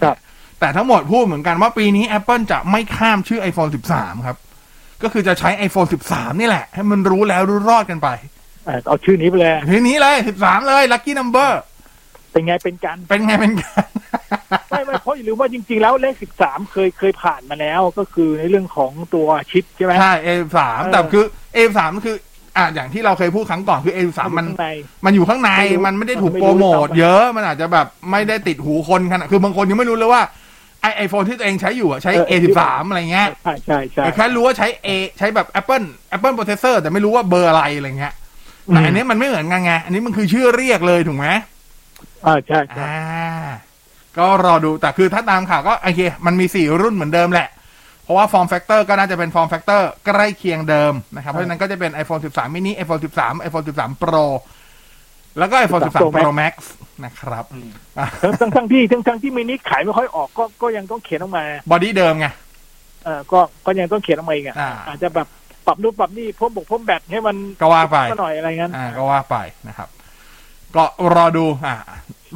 [0.00, 0.16] ครับ
[0.60, 4.36] แต่ทั้งหมดพูดเหมือนกันว่าปีนี้ Apple จะไม่ข้ามชื่อ iPhone 13 ครับ
[5.02, 8.08] ก็คือจะใช้ iPhone 13 นี่แหละ ให้มันรู้แล้วรู้รอดกันไป
[8.64, 11.50] เอ่อเอาชื่อนี้ไปเลยทีนี้เลย 13 เลย Lucky Number
[12.32, 13.84] เป็นไงเป็นกัน เป็นไงเป็นกัน
[14.70, 20.58] ไม่ไม่เพราะอย่าลืมว่าจริง ๆ แล้วเลขสิบสามเคยเคยผ่านมาแล้วก็คือในเรื่องของตัวชิปใช่ไหมใช่ A13
[20.92, 21.24] แต่คือ
[21.56, 22.16] A13 คือ
[22.56, 24.68] อ่าอย่างที่เราเคยพูดครั้งก่อนคือ A13 มันข้างใน
[25.04, 30.22] มันอยู่ข้างในไม่รู้มันไม่ได้ถูกไม่โปรู้รโมทต่อไปเยอะมันอาจจะแบบไม่ได้ติดหูคนขนาดคือบางคนยังไม่รู้เลยว่า
[30.80, 34.88] ไอไอโฟนที่ตัวเองใช้อยู่อะใช้ A13 อะไรเงี้ยใช่ใช่ใช่แต่แค่รู้ว่าใช้ A
[35.18, 35.84] ใช้แบบ Apple
[36.16, 38.14] Apple Processor แต่ไม่รู้ว่าเบอร์อะไรอะไรเงี้ย
[38.66, 41.26] แต่อันนี้มันไม่เหมือนกันไงอันนี้มันคือชื่อเรียกเลยถูกไหม
[42.26, 42.96] อ่าใช่ใช่อ่า
[44.18, 47.48] ก็รอดูแต่คือถ้าตามข่าวก็โอเคมันมีสี่รุ่นเหมือนเดิมแหละ
[48.06, 54.02] เพราะว่า form factor ก็น่าจะเป็น form factor ใกล้เคียงเดิมนะครับ เพราะฉะนั้นก็จะเป็น iPhone 13 mini iPhone 13 iPhone 13
[54.02, 54.26] Pro
[55.38, 56.54] แล้วก็ iPhone 13 Pro Max
[57.04, 57.44] นะครับ
[57.98, 62.26] อะทั้งทั้งทั้งที่ทั้งทั้งที่มินิขายไม่ค่อยออกก็ก็ยังต้องเขียนออกมา บอดี้เดิมไง
[63.04, 65.26] เออก็ก็ยังต้องเขียนออกมาอีกอะอ่าอาจจะแบบ
[65.66, 69.36] ปรับนู่นปรับนี่เพิ่มบกเพิ่มแบตให้มันก็ว่าไปหน่อยอะไรงั้นอ่าก็ว่าไป
[69.68, 69.88] นะครับ
[70.76, 71.76] ก็รอดูอ่า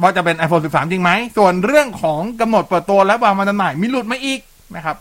[0.01, 4.39] ว่าจะเป็น iPhone 13 จริงไหม ส่วนเรื่องของกำหนดเปิดตัวและวางมาจำหน่ายมีหลุดมาอีก
[4.75, 4.97] นะครับ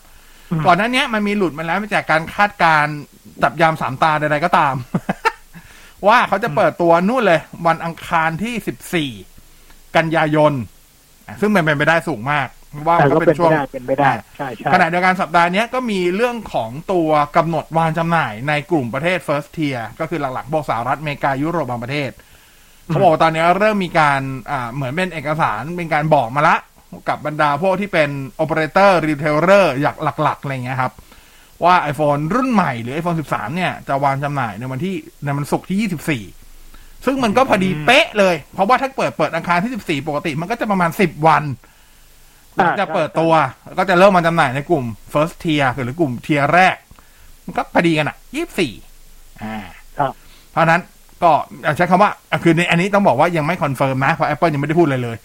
[0.67, 2.97] ก่อนหน้านี้มันมีหลุดมาแล้วมาจากการคาดการณ์
[3.43, 4.75] จับยามสามตาใดๆก็ตาม
[6.09, 10.53] ว่าเขาจะเปิดตัวนู่นเลย วันอังคารที่14กันยายน
[11.27, 12.49] อะซึ่งเป็นไปได้สูงมาก
[12.87, 22.11] ว่าแต่มันก็ก็เป็นเป็นช่วงไปได้เป็นไปได้ใช่ใช่ขณะเดียวกันสัปดาห์เนี้ยก็มีเรื่องของตัวกำหนดวางจำหน่ายในกลุ่มประเทศ first tier ก็คือหลักๆพวกสหรัฐอเมริกายุโรปบางประเทศ
[22.87, 26.57] เขาบอกว่าตอนนี้เริ่มมีการอ่าเหมือนเป็นเอกสารเป็นการบอกมาละ
[27.09, 30.93] กับบรรดาพวกที่เป็น operator retailer อย่างหลักๆอะไรเงี้ยครับ
[31.65, 41.45] ว่า iPhone รุ่นใหม่หรือ iPhone 13 เนี่ย จะวางจำหน่ายในวันที่ในวันศุกร์ที่ 24 ซึ่งมันก็พอดีเป๊ะเลย เพราะว่าถ้าเปิดเปิดอังคารที่ 14 ปกติมันก็จะประมาณ 10 วัน
[42.55, 43.33] หลังจะเปิดตัว
[43.79, 46.77] ก็จะเริ่มมาจำหน่ายในกลุ่ม first tier หรือกลุ่ม tier แรก
[47.45, 48.17] มันก็พอดีกันอะ
[48.79, 49.57] 24 อ่า
[49.99, 50.13] ครับ
[50.51, 50.81] เพราะฉะนั้น
[51.23, 51.31] ก็
[51.77, 55.17] ใช้คำว่าอะคือในอันนี้ต้องบอกว่ายังไม่คอนเฟิร์มนะเพราะ Apple ยังไม่ได้พูดเลยเลย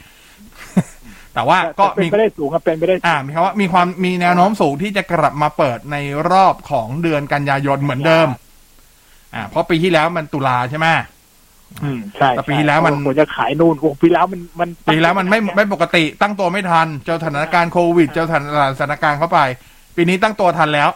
[1.36, 5.98] แต่ว่าก็เป็นมีไปได้สูงครับเป็นไปได้สูงอ่ามีคำว่ามีความมีแนวโน้มสูงที่จะกลับมาเปิดใน
[6.32, 8.28] รอบของเดือนกันยายนเหมือนเดิม
[9.34, 10.88] อ่า เพราะปีที่แล้วมันตุลาใช่ไหม
[11.84, 18.32] อืมใช่แต่ปีที่แล้วมันโอ้โหจะขายนู่นโอ้โหปีแล้วมันมันปีแล้วมันไม่ไม่ปกติตั้งตัวไม่ทัน เจอสถานการณ์โควิด เจอส
[18.84, 19.39] ถานการณ์เข้าไป
[19.95, 20.89] ปีนี้ตั้งตัวทันแล้ว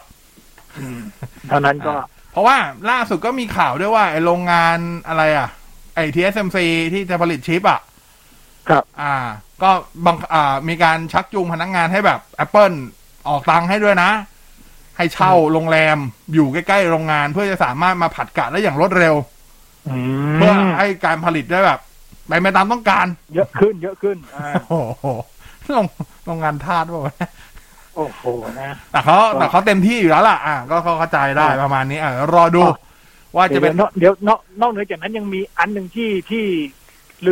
[1.48, 1.94] เท่านั้นก็
[2.32, 2.56] เพราะว่า
[2.90, 5.48] ล่าสุดก็มีข่าวด้วยว่าไอ้โรงงานอะไรอะ
[5.94, 6.58] ไอ้ TSMC
[6.92, 7.80] ที่จะผลิตชิปอะ
[8.68, 9.14] ครับ อ่า
[9.62, 9.70] ก็
[10.06, 12.76] บังอ่า มีการชักจูงพนักงานให้แบบ Apple
[13.28, 14.10] ออกตังค์ให้ด้วยนะ
[14.96, 15.98] ให้เช่าโรงแรม
[16.34, 19.14] อยู่ใกล้ๆโรงงาน เพื่อจะสามารถมาผัดกะได้อย่างรวดเร็ว
[19.88, 19.96] อื
[20.34, 21.80] เพื่อมให้การผลิตได้แบบ
[22.28, 25.06] ไปไปตามต้องการ เยอะขึ้น เยอะขึ้นอ่าโอ้โห
[25.72, 25.86] โรง
[26.26, 27.14] โรงงานทาสป่ะ
[27.96, 28.22] โอ้โห
[28.60, 32.62] นะแต่เขาแต่เขาเต็มที่อยู่แล้วล่ะ อะก็เขาเข้าใจได้ประมาณนี้อะรอดู
[33.36, 36.44] ว่าจะเป็นดี๋ยวเดี๋ยวนอกนอกเหนือจากนั้นยังมีอันหนึ่งที่ที่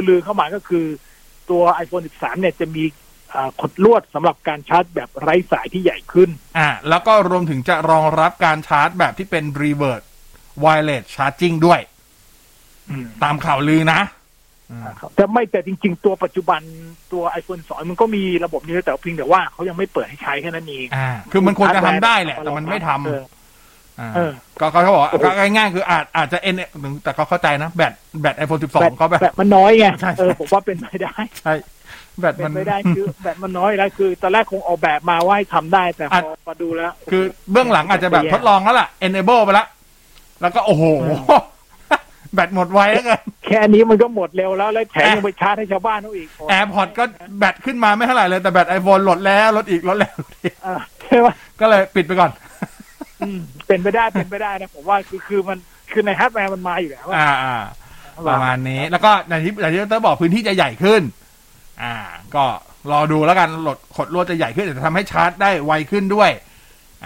[0.08, 0.84] ลือๆเข้ามาก็คือ
[1.50, 2.84] ตัว iPhone 13 เนี่ยจะมี
[3.34, 10.06] อ่าขดลวดสำหรับการชาร์จแบบไร้สายที่ใหญ่ขึ้น อะแล้วก็รวมถึงจะรองรับการชาร์จแบบที่เป็น reverse
[10.62, 11.80] wireless charging ด้วย
[13.22, 14.02] ตามข่าวลือนะ
[15.00, 16.60] ครับแต่ไม่แต่จริง ๆ ตัวปัจจุบัน
[17.12, 23.22] ตัว iPhone 2 มันก็มีระบบนี้แต่เพียงแต่ว่าเขายังไม่เปิดให้ใช้แค่นั้นเองอ่าคือมันควรจะทำได้แหละ แต่มันไม่ทเออำอ่าเออ
[24.60, 26.54] ก็เขาเขาบอกว่าก็ง่ายๆคืออาจอาจจะเอ็น
[27.02, 31.54] แต่เขาเข้าใจนะ แบตแบต iPhone 12เขาแบบแบตมันน้อยไงใช่เออผมว่าเป็นไปได้ใช่
[32.20, 39.66] แบตเป็มันนไปได้คือแบตมันน้อยแล้วคือตอนแรกคงออกแบบมาว่าให้ทำได้แต่พอมาดูแล้ว คือเบื้องหลังอาจจะแบบทดลองแล้วล่ะ enable ไปแล้ว
[40.40, 40.84] แล้วก็โอ้โห
[42.34, 47.04] แบตหมดไวแล้วกันแค่นี้มันก็หมดเร็วแล้ว แล้วแถมยังไปชาร์จให้ชาวบ้านเขาอีกแอร์พอร์ตก็
[47.38, 51.28] แบตขึ้นมาไม่เท่าไหร่เลยแต่แบตไอโฟนลดแล้วลดอีกลดแล้วลดอีกอ่าใช่ไหม
[51.60, 52.47] ก็เลยปิดไปก่อนอืม
[53.66, 55.58] เป็นไปได้เป็นไปได้นะผมว่าคือคือมัน
[55.92, 57.56] คือในฮาร์ดแวร์มันมาอยู่แล้วอะอ่าอ่า
[58.28, 61.02] ประมาณนี้ แล้วก็อย่างที่อย่างที่ดรบอกพื้นที่จะใหญ่ขึ้น
[61.82, 61.94] อ่า
[62.34, 62.44] ก็
[62.90, 66.30] รอดูแล้วกันขดลวดขดลวดจะใหญ่ขึ้นแต่จะทำให้ชาร์จได้ไวขึ้นด้วย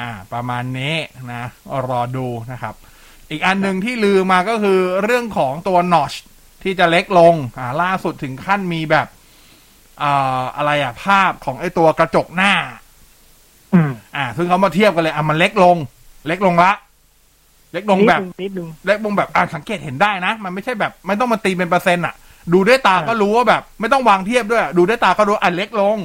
[0.01, 0.95] อ่า ประมาณนี้
[1.33, 1.45] นะ
[1.91, 2.75] รอดูนะครับ
[3.31, 6.13] อีกอันหนึ่งที่ลือมาก็คือเรื่องของตัว notch
[6.63, 9.07] ที่จะเล็กลง อ่า ล่าสุดถึงขั้นมีแบบ
[10.03, 12.53] อ่าอะไรอะ ภาพของไอ้ตัวกระจกหน้า
[13.75, 15.77] อืมอ่า ซึ่งเขามาเทียบกันเลย อะ มันเล็กลง
[16.27, 16.73] เล็กลงละ
[17.73, 22.15] เล็กลงแบบนิดนึงเล็กลงแบบอ่าสังเกตเห็นได้นะ มันไม่ใช่แบบ ไม่ต้องมาตีเป็นเปอร์เซ็นต์อะ
[22.53, 25.97] ดูด้วยตาก็รู้ว่าแบบ ไม่ต้องวางเทียบด้วยอะดูด้วยตาก็รู้อะเล็กลง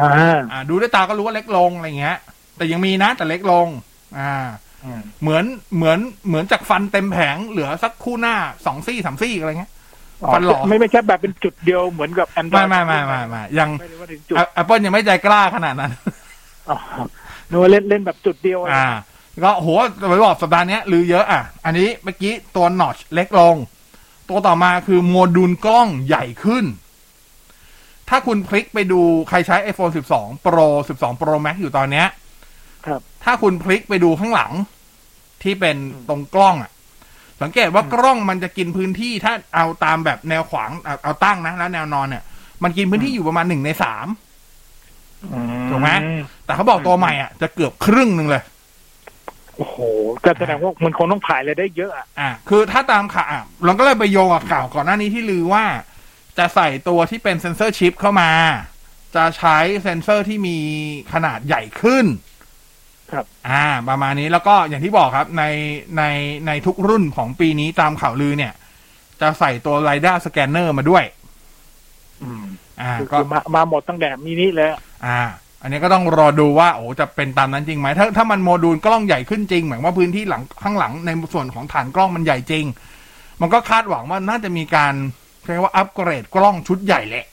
[0.00, 2.16] อ่า อ่า ดูด้วยตาก็รู้ว่าเล็กลงอะไรเงี้ย
[2.56, 3.66] แต่ยังมีนะ แต่เล็กลง
[4.18, 4.46] อ่า
[5.22, 5.44] เหมือน
[5.76, 8.34] เหมือนเหมือนจากฟันเต็มแผงเหลือสักคู่หน้า
[8.66, 9.72] สองซี่สามซี่อะไรเงี้ย
[10.34, 15.92] ฟันหลอไม่ไม่ใช่แบบเป็นจุดเดียวเหมือนกับแอนดรไม่อยไม่ไม่ไม่ไม่ยังไม่ได้ว่าถึงจุดแอปเปิลยังไม่ใจกล้าขนาดนั้น
[16.70, 16.76] อ๋อ
[17.50, 18.88] นึกว่าเล่นเล่นแบบจุดเดียวอ่า
[19.44, 19.68] ก็โห
[20.10, 23.56] ไปบอกสัปดาห์เนี้ยลือเยอะอะ อันนี้เมื่อกี้ตัวนอชเล็กลง
[24.28, 26.64] ตัวต่อมาคือโมดูลกล้องใหญ่ขึ้น
[28.08, 32.06] ถ้าคุณคลิกไปดูใครใช้ iPhone 12 Pro 12 Pro Max อยู่ตอนเนี้ย
[32.86, 34.52] ครับถ้าคุณคลิกไปดูข้างหลัง
[35.42, 35.76] ที่เป็น
[36.08, 36.70] ตรงกล้องอะ
[37.42, 42.22] สังเกตว่ากล้องมันจะกินพื้นที่ถ้าเอาตามแบบแนวขวางเอาเอาตั้งนะแล้วแนวนอนเนี่ย
[42.62, 44.06] มันกินพื้นที่อยู่ประมาณหนึ่งในสาม
[45.70, 45.90] ถูกไหม
[46.44, 48.42] แต่เขาบอกตัวใหม่อะจะเกือบครึ่งหนึ่งเลย
[49.58, 49.76] โอ้โห
[50.24, 55.64] ก็แสดงว่ามันคงต้องถ่ายอะไรได้เยอะอะอะคือถ้าตามข่าวอะเราก็เลยไปโยงกับข่าวก่อนหน้านี้ที่ลือว่า
[56.38, 58.30] จะใส่ตัวที่เป็นเซนเซอร์ชิปเข้ามา
[59.16, 60.58] จะใช้เซนเซอร์ที่มี
[61.12, 62.06] ขนาดใหญ่ขึ้น
[63.12, 65.44] ครับ อ่า ประมาณนี้แล้วก็อย่างที่บอกครับใน
[65.98, 66.02] ใน
[66.46, 68.52] ในทุกรุ่นของปีนี้ตามข่าวลือเนี่ย
[69.20, 71.04] จะใส่ตัวไรด้าสแกนเนอร์มาด้วย
[72.22, 72.44] อืม
[72.80, 75.20] อ่าคือก็คือมามาหมดตั้งแต่มินิเลยอะอ่า
[75.62, 82.64] อันนี้ก็ต้องรอดูว่าโอ้จะเป็นตามนั้นจริงไหมถ้าถ้ามันโมดูลกล้องใหญ่ขึ้นจริงหมายว่าพื้นที่หลังข้างหลังในส่วนของฐานกล้องมันใหญ่จริง
[83.40, 84.94] มันก็คาดหวังว่าน่าจะมีการ
[85.44, 87.26] เรียกว่าอัปเกรดกล้องชุดใหญ่แหละ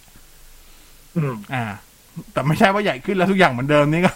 [1.18, 1.64] อืม อ่า
[2.32, 4.12] แต่ไม่ใช่ว่าใหญ่ขึ้นแล้วทุกอย่างเหมือนเดิมนี่ก็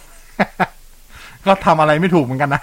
[1.45, 2.61] ก็ทำอะไรไม่ถูกเหมือนกันนะ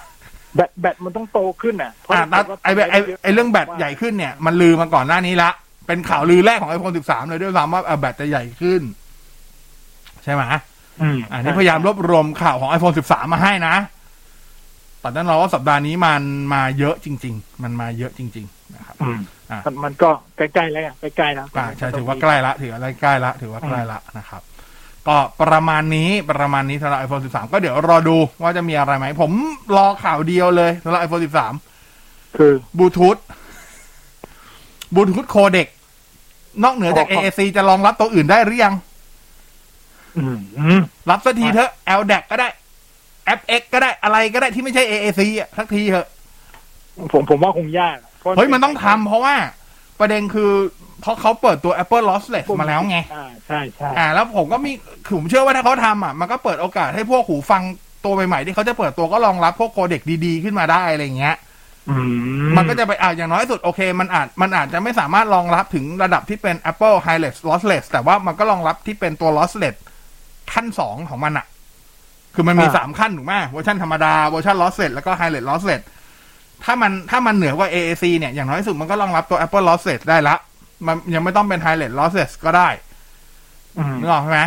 [0.56, 5.50] แบตแบตมันต้องโตขึ้นอะเพราะอ่าแต่ไอแบบไอไอเรื่องแบตใหญ่ขึ้นเนี่ย มันลือมาก่อนหน้านี้ละ
[5.86, 8.82] เป็นข่าวลือแรกของ iPhone 13เลยด้วยซ้ำว่าอะแบตจะใหญ่ขึ้น
[10.24, 10.42] ใช่ไหม
[11.02, 13.76] อืมอันนี้พยายามรวบรวมข่าวของ iPhone 13 มาให้นะ
[15.00, 16.22] แต่นั้นเราว่าสัปดาห์นี้มัน
[16.54, 19.18] มาเยอะจริง ๆ มันมาเยอะจริง ๆ นะครับอืม
[19.50, 24.42] อ่ามันมันก็ใกล้ๆแล้วไงใกล้ๆแล้วอ่าใช่ถือว่าใกล้ละถือว่าใกล้ละถือว่าใกล้ละนะครับ
[25.08, 29.32] ก็ประมาณนี้ประมาณนี้สำหรับ iPhone 13 ก็เดี๋ยวรอดูว่าจะมีอะไรไหม ผม
[29.76, 31.22] รอข่าวเดียวเลยสำหรับ iPhone
[31.76, 33.16] 13 คือบลูทูธ
[34.94, 35.68] บลูทูธโคเด็ก
[36.62, 38.95] นอกเหนือจาก AAC จะรองรับตัวอื่นได้หรือยังอืมอืม
[41.10, 42.48] รับสักทีเถอะ LDAC ก็ได้
[43.38, 46.06] FX ก็ได้อะไรก็ได้ที่ไม่ใช่ AAC อะสักทีเถอะ
[47.12, 49.34] ผมผมว่าคงยากอะพราะเฮ้ยมันต้องทำเพราะว่า
[50.00, 50.52] ประเด็นคือ
[51.00, 54.72] เพราะเขาเปิดตัว Apple Lossless มาแล้วไง อ่าใช่ใช่อ่า แล้วผมก็มี
[55.14, 57.62] ผมเชื่อว่าถ้าเขาทำอะ มันก็เปิดโอกาสให้พวกหูฟัง
[58.04, 61.36] ตัวใหม่ๆที่เขาจะเปิดตัวก็รองรับพวกโคเด็กดีๆ ขึ้นมาได้อะไรอย่างเงี้ย
[61.88, 61.94] อื
[62.56, 69.76] มันก็จะไปอ่าอย่างน้อยสุดโอเค มันอาจมันอาจจะไม่สามารถรองรับถึงระดับที่เป็น Apple Wireless Lossless แต่ว่ามันก็รองรับที่เป็นตัว Lossless
[70.52, 71.46] ขั้นสองของมันอะ
[72.34, 75.82] คือมันมีสามขั้นถูกไหมเวอร์ชันธรรมดาเวอร์ชัน Lossless แล้วก็ Hi-Res Lossless
[76.64, 80.36] ถ้ามันถ้ามันเหนือกว่า AAC เนี่ย อย่างน้อยสุดมันก็รองรับตัว Apple Lossless ได้ละ
[80.86, 82.68] มันยังไม่ต้องเป็น Hi-Res Lossless ก็ได้
[83.78, 84.42] อืมนึกออกไหม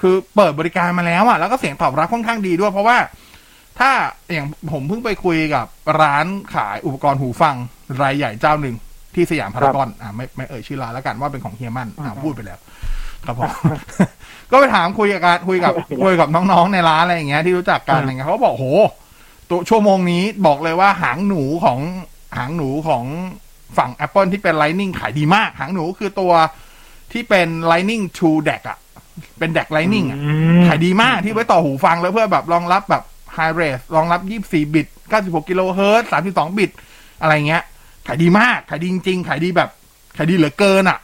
[0.00, 2.96] คือเปิดบริการมาแล้วอะแล้วก็เสียงตอบรับค่อนข้างดีด้วย เพราะว่า
[3.78, 3.90] ถ้า
[4.32, 5.66] อย่างผมเพิ่งไปคุยกับ
[6.00, 7.54] ร้านขายอุปกรณ์หูฟัง
[8.02, 8.76] รายใหญ่เจ้าหนึ่ง
[9.14, 12.58] ที่สยามพารากอนอ่าไม่ไม่เอ่ยชื่อร้านแล้วกันว่าเป็นของเฮียมันอ่าพูดไปแล้ว
[13.26, 13.50] ครับผม
[14.50, 15.72] ก็ไปถามคุยกับการคุยกับ
[16.04, 18.66] คุยกับน้องๆในร้านอะไรอย่างเงี้ยที่รู้จักกันอะไรเงี้ยเขาก็บอกโห
[19.48, 21.78] ตัวชั่วโมงนี้บอกเลยว่าหางหนูของ
[22.36, 23.04] หางหนูของ
[23.78, 26.32] ฝั่ง Apple ที่เป็น Lightning ขายดีมาก หางหนูคือตัว
[27.12, 28.78] ที่เป็น Lightning to DAC อะ
[29.38, 30.18] เป็น DAC Lightning อะ
[30.68, 33.02] ขายดีมากที่ไว้ต่อหูฟังแล้วเพื่อแบบรองรับแบบ
[33.36, 34.86] High Res รองรับ 24 บิต
[35.18, 36.70] 96 กิโลเฮิรตซ์32 บิต
[37.20, 37.62] อะไรเงี้ย
[38.06, 39.70] ขายดีมาก ขายดีจริงๆ ขายดีแบบ
[40.16, 41.03] ขายดีเหลือเกินอะอ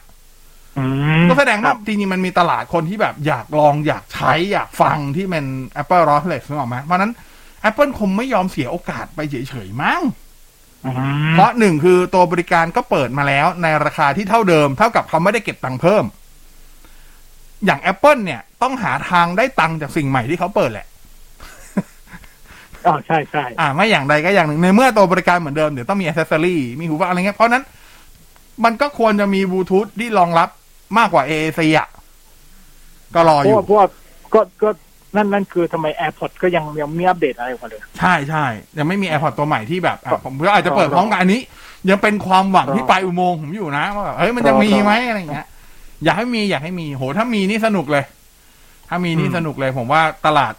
[1.29, 5.45] ก็แสดงว่าจริงๆมันมีตลาดคนที่แบบอยากลองอยากใช้อยากฟังที่เป็น
[5.81, 7.11] Apple r o s l e s นึกออกไหมเพราะฉะนั้น
[7.69, 10.01] Apple คงไม่ยอมเสียโอกาสไปเฉยๆมั้ง
[11.33, 16.03] เพราะหนึ่งคือตัวบริการก็เปิดมาแล้วในราคาที่เท่าเดิม เท่ากับเขาไม่ได้เก็บตังค์เพิ่ม
[17.65, 20.87] อย่าง Apple เนี่ยต้องหาทางได้ตังค์จากสิ่งใหม่ที่เขาเปิดแหละ
[22.87, 27.63] อ๋อใช่ใช่อ่าไม่อย่างใดก็อย่างหนึ่งในเมื่อตัวบริการเหมือนเดิมเดี๋ยวต้องมีอ c เซสซอรี่มีหูฟังอะไรเงี้ยเพราะฉะนั้น
[28.63, 30.49] มันก็ควรจะมีบลูทูธที่รองรับ
[30.97, 31.87] มากกว่า AAC อะ
[33.15, 33.87] ก็รอเพอราะยู่ว่าเพราะว่า
[34.33, 34.69] ก็ก็
[35.15, 38.45] นั่นนั่นคือทำไม AirPods ก็ยังยังไม่อัปเดตอะไรมาเลยใช่ใช่
[38.77, 41.41] ยังไม่มี AirPods ตัวใหม่ที่แบบอะผมก็อาจจะเปิดพร้อมกันอันนี้
[41.89, 45.47] ยังเป็นความหวังที่ปลายอุโมงค์ผมอยู่นะว่าแบบเฮ้ยมันจะมีไหมอะไรเงี้ย
[46.03, 48.05] อยากให้มีอยากให้มีโหถ้ามีนี่สนุกเลย
[48.89, 50.53] ถ้ามีนี่อืมสนุกเลย ผมว่าตลาด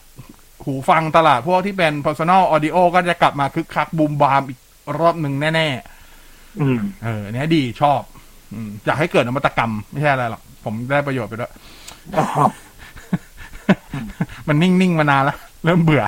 [0.65, 4.59] หูฟังตลาดพวกที่เป็น personal audio ก็จะกลับมาคึกคักบูมบามอีก
[4.99, 5.69] รอบหนึ่งแน่
[6.61, 8.01] อืมๆเออเนี้ยดีชอบ
[8.53, 11.53] อืมอยากให้เกิดนวัตกรรม ไม่ใช่อะไรหรอก ผมได้ประโยชน์ไปด้วย
[14.49, 16.05] มันนิ่ง ๆ มานานแล้ว เริ่มเบื่อ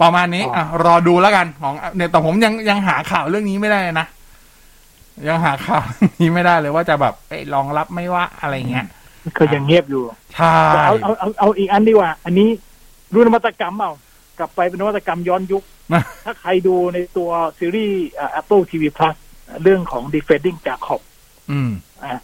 [0.00, 4.06] ประมาณนี้อะรอดูแล้วกันของเนี่ยแต่ผมยังยังหาข่าวเรื่องนี้ไม่ได้นะ
[5.28, 8.86] ยังหาข่าวเรื่องนี้ไม่ได้เลยว่าจะแบบเอ้ยรองรับไม่ว่าอะไรเงี้ย
[9.38, 10.02] ก็ยังเงียบอยู่
[10.34, 12.48] ใช่แต่เอาเอาเอาเอาอีกอันดีกว่า อันนี้
[13.12, 13.92] รู้นวัตกรรมเปล่า
[14.38, 15.62] กลับไปเป็นนวัตกรรมย้อนยุค
[16.24, 19.14] ถ้าใครดูในตัวซีรีส์อ่า Apple TV Plus
[19.62, 21.00] เรื่องของ Defending Jacob
[21.50, 21.70] อืม
[22.02, 22.18] อะ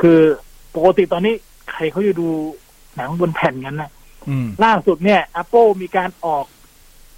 [0.00, 0.20] คือ
[0.74, 1.34] ปกติตอนนี้
[1.70, 2.28] ใครเขาจะดู
[2.96, 3.90] หนังบนแผ่นกันนะ
[4.28, 6.44] อืมล่าสุดเนี่ย Apple มีการออก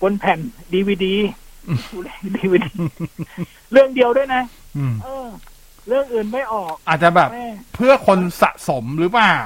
[0.03, 0.39] บนแผ่น
[0.73, 1.15] ดีวดี
[2.37, 2.71] ดีวดี
[3.73, 4.43] เรื่องเดียวด้วยนะ
[4.77, 5.29] อืมเออ
[5.89, 9.37] เรื่องอื่นไม่ออก อาจจะแบบแม่เพื่อคนสะสมหรือเปล่า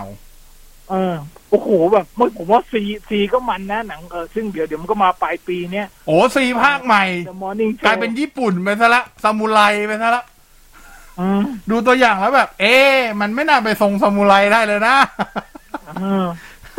[0.90, 1.14] เออ
[1.51, 2.07] โอ้โหแบบ
[2.38, 10.34] ผมว่าซีซีก็มันนะหนังเออซึ่งเดี๋ยวเดี๋ยวมันก็มาปลายปีเนี้ยโอ้ซีภาคใหม่ The Morning Show กลายเป็นญี่ปุ่นไปซะละซามูไรไปซะละอืม
[11.70, 14.96] ดูตัวอย่างแล้วแบบ เอ๊ะมันไม่น่าไปทรงซามูไรได้เลยนะ
[16.00, 16.27] เออ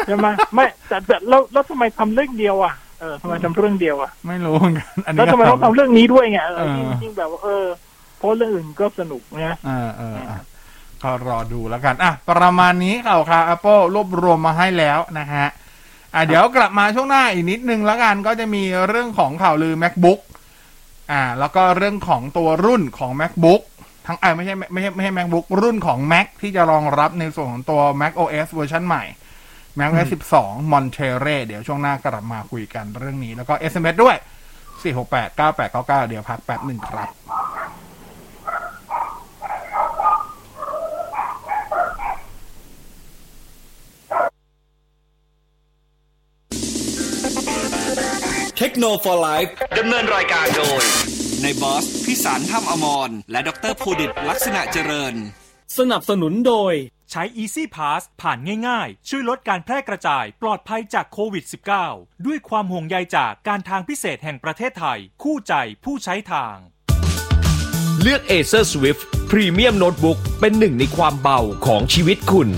[0.06, 7.66] ใช่ไหมไม่แต่แต่แล้วแล้วทำไมทำเรื่องเดียวอะเออทำไมทำเรื่องเดียวอะไม่รู้เหมือนกันอันนี้แล้วทำไมต้องทำเรื่องนี้ด้วยไงเออเออยิ่งยิ่งแบบว่าเออ
[8.18, 10.40] เพราะเรื่องอื่นก็สนุกนะเออเอออะ
[11.04, 15.48] ก็รอดูแล้วกันอะประมาณนี้ข่าวค่ะ Apple รวบรวมมาให้แล้วนะฮะ
[16.14, 20.20] อะเดี๋ยวกลับมาช่วงหน้าอีกนิดนึงแล้วกันก็จะมีเรื่องของข่าวลือ MacBook
[21.12, 23.62] อ่า แล้วก็เรื่องของตัวรุ่นของ MacBook
[24.08, 29.04] ทั้งอ่าไม่ใช่ไม่ใช่ไม่ใช่ MacBook รุ่นของ Mac ที่จะรองรับในส่วนของตัว Mac OS เวอร์ชันใหม่
[29.78, 34.16] Mac OS 12 Monterey เดี๋ยวช่วงหน้ากลับมาคุยกันเรื่องนี้ แล้วก็ SMS ด้วย
[34.84, 37.10] 468 9899 เดี๋ยวพักแป๊บหนึ่งครับ
[48.58, 49.46] เทคโนโลยี
[49.78, 51.15] ดำเนินรายการโดย
[51.48, 55.16] ในบอส พิสารถ้ำอมร และดรภูดิตลักษณะเจริญ
[55.78, 56.74] สนับสนุนโดย
[57.12, 61.46] ใช้ Easy Pass ผ่านง่ายๆ ช่วยลดการแพร่กระจายปลอดภัยจากโควิด
[61.86, 65.54] -19 ด้วยความห่วงใยจากการทางพิเศษแห่งประเทศไทย คู่ใจ
[65.84, 66.56] ผู้ใช้ทาง
[68.02, 72.50] เลือก Acer Swift Premium Notebook เป็นหนึ่งในความเบาของชีวิตคุณ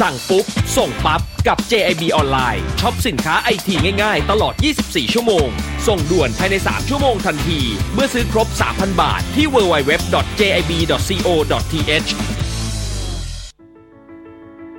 [0.00, 0.44] สั่งปุ๊บ
[0.76, 5.48] ส่งปั๊บ กับ JIB ออนไลน์ช็อปสินค้าไอทีง่ายๆ ตลอด 24 ชั่วโมง
[5.86, 7.60] ส่งด่วนภายใน 3 ชั่วโมงทันที
[7.94, 10.08] เมื่อซื้อครบ 3,000 บาท ที่ www.jib.co.th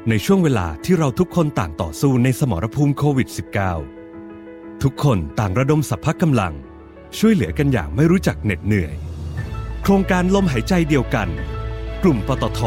[0.09, 3.29] ในช่วงเวลาที่เราทุกคนต่างต่อสู้ในสมรภูมิโควิด
[4.05, 6.53] -19 ทุกคนต่างระดมสรรพกำลัง
[7.17, 8.95] ช่วยเหลือกันอย่างไม่รู้จักเหน็ดเหนื่อย
[9.81, 11.27] โครงการลมหายใจเดียวกัน
[12.03, 12.61] กลุ่มปตท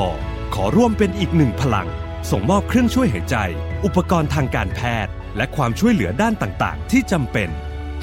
[0.54, 1.88] ขอร่วมเป็นอีกหนึ่งพลัง
[2.30, 3.36] ส่งมอบเครื่องช่วยหายใจ
[3.84, 7.48] อุปกรณ์ทางการแพทย์ และความช่วยเหลือด้านต่าง ๆ ที่จำเป็น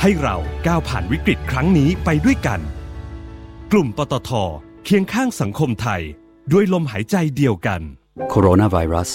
[0.02, 0.36] ให้เรา
[0.68, 2.60] ก้าวผ่านวิกฤตครั้งนี้ไปด้วยกัน
[3.72, 4.32] กลุ่มปตท
[4.86, 6.02] เคียงข้างสังคมไทย
[6.52, 7.82] ด้วยลมหายใจเดียวกัน
[8.30, 9.10] โคโรนาไวรัส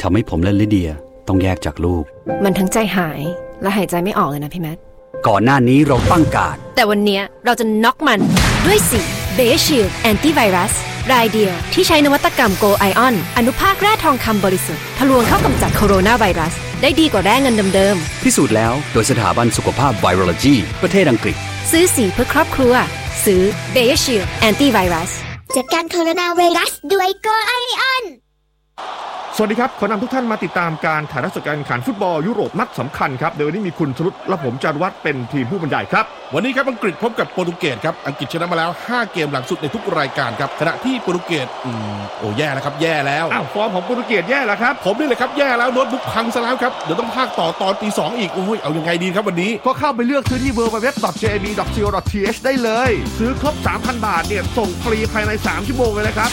[0.00, 0.90] ทำให้ผมและลิเดีย
[1.28, 2.04] ต้องแยกจากลูก
[2.44, 3.20] มันทั้งใจหาย
[3.62, 4.78] และหายใจไม่ออกเลยนะพี่แมท
[5.26, 8.20] ก่อนหน้านี้เราตั้งการดแต่วันเนี้ยเราจะน็อกมัน
[8.66, 9.00] ด้วยสี
[9.34, 10.72] BegerShield Anti-Virus
[11.12, 22.74] รายเดียวที่ใช้นวัตกรรม Gold Ion อนุภาคแร่ทองคำบริสุทธิ์ทะลวงเข้ากำจัดโคโรนาไวรัส ได้ดีกว่าแร่เงินเดิมพิสูจน์แล้วโดยสถาบันสุขภาพไวโรโลจีประเทศอังกฤษๆซื้อสีเพื่อครอบครัว
[23.24, 25.10] ซื้อ BegerShield Anti-Virus
[25.56, 28.21] จัดการโคโรนาไวรัสด้วยโกไอออน
[29.36, 52.38] สวัสดีครับ ขอนำทุกท่านมาติดตามการถ่ายทอดสดการแข่งขันฟุตบอลยุโรปนัดสำคัญครับโดยวันนี้มีคุณชลุตและผมจารวัตรเป็นทีมผู้บรรยายครับ วันนี้ครับอังกฤษพบกับโปรตุเกสครับ อังกฤษชนะมาแล้ว 5 เกมหลังสุดในทุกรายการครับ ขณะที่โปรตุเกสอืมโอ้แย่แล้วครับ แย่แล้ว อ้าวฟอร์มของโปรตุเกสแย่แล้วครับ ผมนี่เลยครับแย่แล้วโน้ตบุ๊กพังซะแล้วครับ เดี๋ยวต้องพากต่อตอนตีสองอีก โอ้ย เอายังไงดีครับวันนี้ ก็เข้าไปเลือกซื้อที่ www.jb.co.th
[52.44, 56.32] ได้เลย ซื้อครบ 3,000 บาทเนี่ยส่งฟรีภายใน 3 ชั่วโมงเลยนะครับ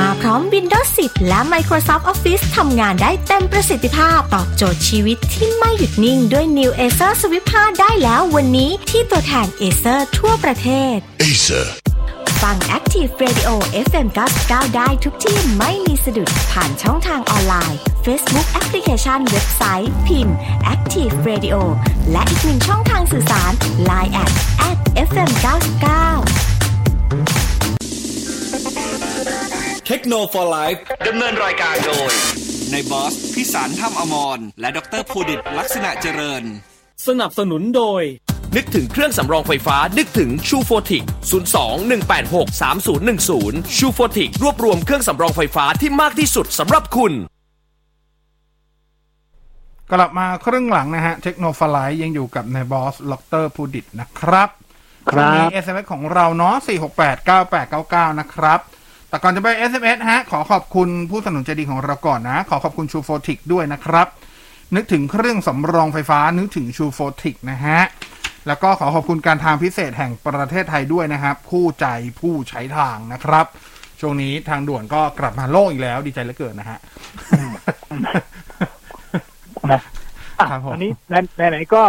[0.00, 10.96] มาพร้อม Windows 10 และ Microsoft Office ทำงานได้เต็มประสิทธิภาพ ตอบโจทย์ชีวิตที่ไม่หยุดนิ่งด้วย New Acer Swift 5 ได้แล้ววันนี้ที่ตัวแทน Acer ทั่วประเทศ
[11.24, 11.66] Acer
[12.42, 13.50] ฟัง Active Radio
[13.86, 14.06] FM
[14.42, 20.36] 99ได้ทุกที่ไม่มีสะดุดผ่านช่องทางออนไลน์ Facebook แอปพลิเคชันเว็บไซต์ พิมพ์
[20.74, 21.56] Active Radio
[22.12, 23.52] และอีกหนึ่งช่องทางสื่อสาร
[23.90, 24.32] Line at
[24.68, 24.78] at
[25.08, 25.42] FM 99
[27.40, 32.12] เทคโนโลยี Life ดำเนินรายการโดย
[32.70, 36.42] นายบอสพิสารถ้ำอมร และดรภูดิตลักษณะเจริญ
[37.06, 38.02] สนับสนุนโดย
[38.56, 41.04] นึกถึงเครื่องสำรองไฟฟ้า นึกถึงชูโฟทิค
[41.60, 42.46] 02 186
[42.92, 47.12] 3010 ชูโฟทิค รวบรวมเครื่องสำรองไฟฟ้าที่มากที่สุดสำหรับคุณ
[49.92, 51.52] กลับมาครึ่งหลังนะฮะ เทคโนโล
[51.90, 54.48] ยียังอยู่กับนายบอสดอกเตอร์ภูดิตนะครับ
[55.10, 56.54] ครับมี SMS ของเราเนาะ
[57.38, 58.60] 4689899 นะครับ
[59.12, 64.06] แต่ก่อนจะไป SMS ฮะ ขอขอบคุณผู้สนับสนุนใจดีของเราก่อนนะ ขอขอบคุณชูโฟทิคด้วยนะครับ
[64.74, 67.80] นึกถึงเครื่องสำรองไฟฟ้านึกถึงชูโฟติกนะฮะ
[68.46, 71.86] แล้วก็ขอขอบคุณการทางพิเศษแห่งประเทศไทยด้วยนะครับคู่ใจ
[72.20, 73.46] ผู้ใช้ทางนะครับ
[74.00, 76.78] ช่วงนี้ทางด่วนก็กลับมาโล่งอีกแล้ว ดีใจเหลือเกินนะฮะ
[79.70, 79.80] นะ
[80.38, 81.14] อะครับผมอันนี้ไหน
[81.50, 81.82] ไหนๆก็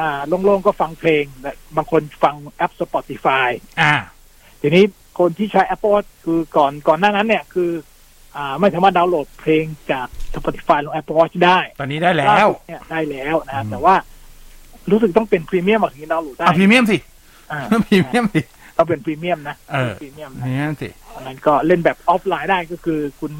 [0.00, 3.48] อ่าโล่งๆก็ฟังเพลงแต่บางคนฟังแอป Spotify
[3.80, 3.94] อ่า
[4.62, 4.84] ทีนี้
[5.18, 7.70] คนที่ใช้ Apple คือก่อนก่อนหน้านั้นเนี่ยคือ
[8.36, 13.94] อ่าไม่สามารถดาวน์โหลดเพลงจาก Spotify ลง Apple Watch ได้ ตอนนี้ได้แล้วล่าสุดเนี่ยได้แล้วนะฮะแต่ว่า
[14.90, 16.98] รู้สึกต้องเป็นพรีเมียมถึงจะดาวน์โหลดได้อะพรีเมียมสิ
[17.52, 18.40] อ่าพรีเมียมสิ
[18.76, 23.32] ต้องเป็นพรีเมียมนะเออพรีเมียมพรีเมียมสิอันนั้นก็เล่นแบบออฟไลน์ได้ก็คือคุณ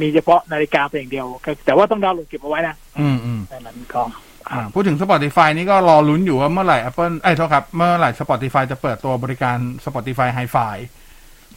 [0.00, 4.02] มีเฉพาะนาฬิกาเพียงอย่างเดียวก็แต่ว่าต้องดาวน์โหลดเก็บเอาไว้นะ อืมอืมดังนั้นก็
[4.50, 10.76] อ่าพูดถึง Spotify นี่ก็รอลุ้นอยู่ว่าเมื่อไหร่ Apple ไอ้ยโทษครับ เมื่อไหร่ Spotify จะเปิดตัวบริการ Spotify Hi-Fi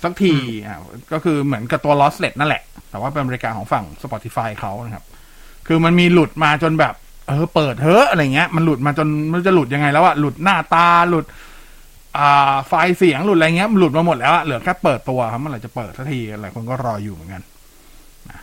[0.03, 0.33] สักที
[0.67, 0.77] อ่า
[1.13, 5.05] ก็คือเหมือนกับตัว lossless นั่นแหละ แต่ว่าเป็นบริการของฝั่ง Spotify เขานะครับ
[5.67, 6.93] คือมันมีหลุดมาจนแบบ
[7.27, 11.25] เออ เปิดเถอะอะไรเงี้ย มันหลุดมาจนไม่รู้จะหลุดยังไงแล้วอะหลุดหน้าตาหลุด
[12.17, 17.41] อ่า ไฟล์เสียงหลุดอะไรเงี้ยมันหลุดมาหมดแล้วอะเหลือแค่เปิดตัวครับเมื่อไหร่จะเปิดสักทีหลายคนก็รออยู่เหมือนกัน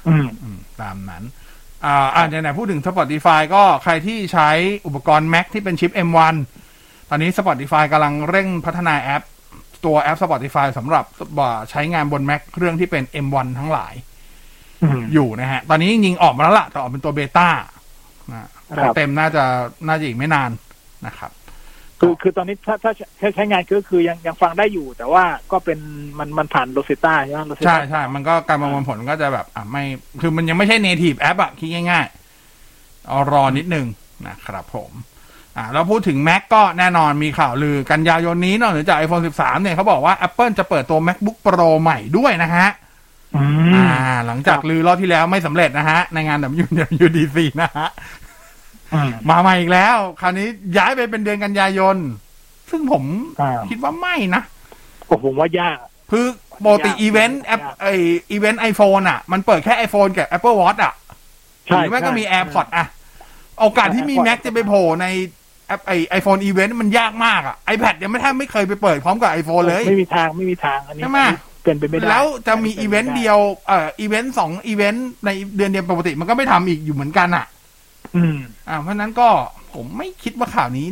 [0.08, 1.22] อืมอืมตามนั้น
[1.84, 4.50] อ่าอ่าไหนๆพูดถึง Spotify ก็ใครที่ใช้
[4.86, 6.34] อุปกรณ์ Mac ที่เป็นชิป M1
[7.08, 9.22] ตอนนี้ Spotify กำลังเร่งพัฒนาแอป
[9.84, 11.04] ตัวแอป Spotify สำหรับ
[11.70, 13.94] ใช้งานบน Mac เครื่องที่เป็น M1 ทั้งหลาย
[14.82, 17.48] อืมอยู่นะฮะ ตอนนี้จริงๆออกมาแล้วล่ะแต่ออกเป็นตัวเบต้า
[18.32, 18.40] นะ
[18.76, 19.44] ครับเต็มน่าจะ
[19.88, 20.50] น่าจะอีกไม่นาน
[21.06, 21.30] นะครับ
[22.00, 25.78] คือคือตอนนี้ถ้าถ้าถ้าใช้งานก็คือยังยังฟังได้อยู่ แต่ว่าก็เป็น
[26.18, 29.84] มันมันผ่านโรเซต้าใช่ไหมโรเซใช่ต้าใช่มันก็การประมวลผลก็จะแบบ อะไม่
[30.20, 33.86] คือมันยังไม่ใช่ native app อะคิดง่ายๆเอารอนิดนึง
[34.28, 34.90] นะครับผม
[35.56, 42.68] อ่าเราพูดถึง Mac ก็แน่นอนมีข่าวลือกันยายนนี้นอกเหนือจาก iPhone 13 เนี่ยเขาบอกว่า Apple จะเปิดตัว MacBook Pro ใหม่ด้วยนะฮะ
[43.36, 43.88] อืมอ่า
[44.26, 47.88] หลังจากลือรอบที่แล้วไม่สำเร็จนะฮะ ในงาน WWDC นะฮะ
[48.94, 51.96] อืมมาใหม่อีกแล้ว คราวนี้ย้ายไปเป็นเดือนกันยายน
[52.70, 53.04] ซึ่งผม
[53.40, 54.42] อ่าคิดว่าไม่นะ
[55.06, 55.76] โอ้ผมว่ายาก
[56.10, 56.26] คือ
[56.64, 60.94] ปกติ event Apple event iPhone อะ มันเปิดแค่ iPhone กับ Apple Watch อะ
[61.66, 62.86] ใช่หรือไม่ก็ใช่มี AirPods อะ
[63.60, 65.06] โอกาสที่มี AirPods Max จะไปโผล่ใน
[65.70, 71.20] Apple iPhone event มันยากมากอะ iPad ยังไม่แทบไม่เคยไปเปิดพร้อมกับ iPhone เลย ไม่มีทางไม่มีทางอันนี้ใช่ไหม
[71.62, 77.46] เป็นไปไม่ได้ แล้วจะมีอีเวนต์เดียวเอ่ออีเวนต์สองอีเวนต์ในเดือนเดียวปกติมันก็ไม่ทำอีกอยู่เหมือนกันอะ
[78.16, 78.36] อืม
[78.68, 79.28] อ่าเพราะฉะนั้นก็
[79.74, 80.86] ผมไม่คิดว่าข่าวนี้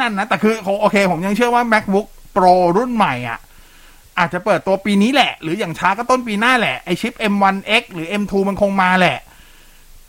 [0.00, 3.38] นั่นนะ แต่คือโอเค ผมยังเชื่อว่า MacBook Pro รุ่นใหม่อะ
[4.18, 9.18] อาจจะเปิดตัวปีนี้แหละ หรืออย่างช้าก็ต้นปีหน้าแหละไอชิป M1X หรือ M2 มันคงมาแหละ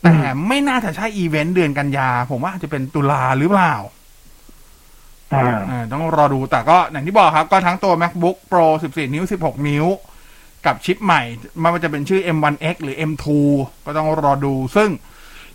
[0.02, 0.16] แต่
[0.48, 3.74] ไม่น่าจะใช่อีเวนต์เดือนกันยา ผมว่าอาจจะเป็นตุลาหรือเปล่า
[5.32, 9.86] อ่าอ่าต้องรอดูแต่ก็อย่างที่บอกครับ ก็ทั้งตัว MacBook Pro 14 นิ้ว 16 นิ้ว
[10.66, 11.22] กับชิปใหม่
[11.60, 13.26] ไม่ว่าจะเป็นชื่อ M1X หรือ M2
[13.84, 14.90] ก็ต้องรอดู ซึ่ง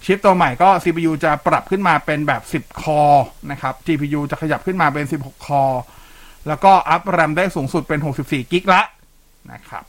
[0.05, 3.01] ชิปตัวใหม่ก็ CPU จะปรับขึ้นมาเป็นแบบ 10 คอ
[3.51, 5.63] นะครับ GPU จะขยับขึ้นมาเป็น 16 คอ
[6.47, 8.81] แล้วก็อัพแรมได้สูงสุดเป็น 64 กิกละ
[9.51, 9.83] นะครับ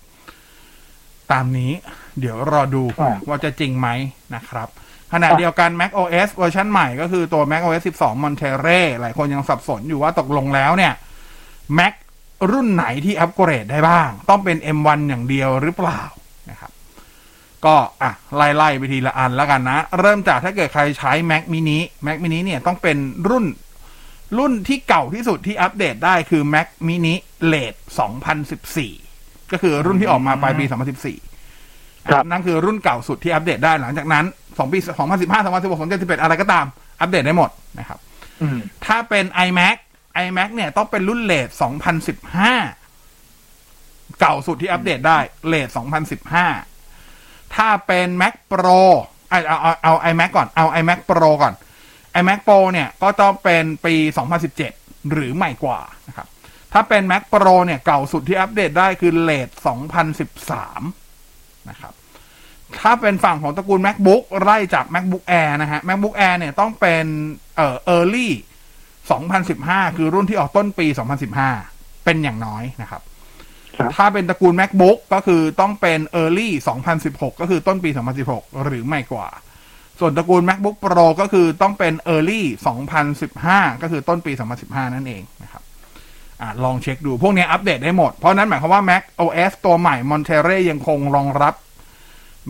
[1.33, 1.73] ตามนี้
[2.21, 3.89] เดี๋ยวรอดูอ่าว่าจะจริงไหม
[4.35, 4.69] นะครับ
[5.13, 10.93] ขณะเดียวกัน Mac OS เวอร์ชันใหม่ก็คือตัว Mac OS 12 Monterey หลายคนยังสับสนอยู่ว่าตกลงแล้วเนี่ย
[11.79, 11.93] Mac
[12.53, 16.03] รุ่นไหนที่อัปเกรดได้บ้าง ต้องเป็น M1 อย่างเดียวหรือเปล่า
[16.51, 16.73] นะครับ
[17.65, 22.97] ก็อะ ไล่ไล่ไปทีละอันแล้วกันนะ เริ่มจากถ้าเกิดใครใช้ Mac mini Mac mini เนี่ยต้องเป็น
[23.29, 23.45] รุ่น
[24.39, 27.15] รุ่นที่เก่าที่สุดที่อัปเดตได้คือ Mac mini
[27.53, 27.79] late
[28.85, 31.36] 2014 ก็คือรุ่นที่ออกมาปลายปี 2014
[32.11, 35.81] ครับนั่นคือรุ่นเก่าสุดที่อัปเดตได้หลังจากนั้น2ปี2015 2016
[36.19, 36.67] 2017อะไรก็ตาม
[37.01, 37.99] อัปเดตได้หมดนะครับ
[38.43, 39.77] อืมถ้าเป็น iMac
[40.25, 41.49] iMac เนี่ยต้องเป็นรุ่นเลท
[42.85, 45.69] 2015เก่าสุดที่อัปเดตได้เลท
[46.61, 48.83] 2015ถ้าเป็น Mac Pro
[49.31, 51.55] เอาเอาเอาเอา iMac ก่อนเอา iMac Pro ก่อน
[52.21, 53.95] iMac Pro เนี่ยก็ต้องเป็นปี
[54.53, 56.27] 2017 หรือใหม่กว่านะครับ
[56.73, 59.49] ถ้าเป็น Mac Pro เนี่ยเก่าสุดที่อัปเดตได้คือเลท
[60.79, 61.93] 2013 นะครับ
[62.81, 67.05] ถ้าเป็นฝั่งของตระกูล macbook ไล่จาก macbook air นะฮะ macbook air เนี่ยต้องเป็น
[67.57, 68.29] เอ่อ early
[69.13, 70.87] 2015 คือรุ่นที่ออกต้นปี
[71.47, 73.03] 2015 เป็นอย่างน้อยนะครับ
[73.97, 76.49] ถ้าเป็นตระกูล macbook ก็คือต้องเป็น early
[76.95, 77.91] 2016 ก็คือต้นปี
[78.27, 79.29] 2016 หรือไม่กว่า
[80.01, 82.41] ส่วนตระกูล macbook pro ก็คือต้องเป็น early
[83.17, 84.33] 2015 ก็คือต้นปี
[84.65, 85.63] 2015 นั่นเองนะครับ
[86.41, 91.55] อ่าลองเช็คดู พวกนี้อัปเดตได้หมด เพราะนั้นหมายความว่า Mac OS ตัวใหม่ Monterey ยังคงรองรับ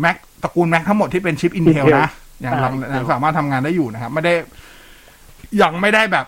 [0.04, 2.10] Mac ตระกูล Mac ทั้งหมดที่เป็นชิป Intel Intel นะ
[2.44, 4.34] ยังรังอ่ายังสามารถทำงานได้อยู่นะครับ ไม่ได้
[5.62, 6.26] ยังไม่ได้แบบ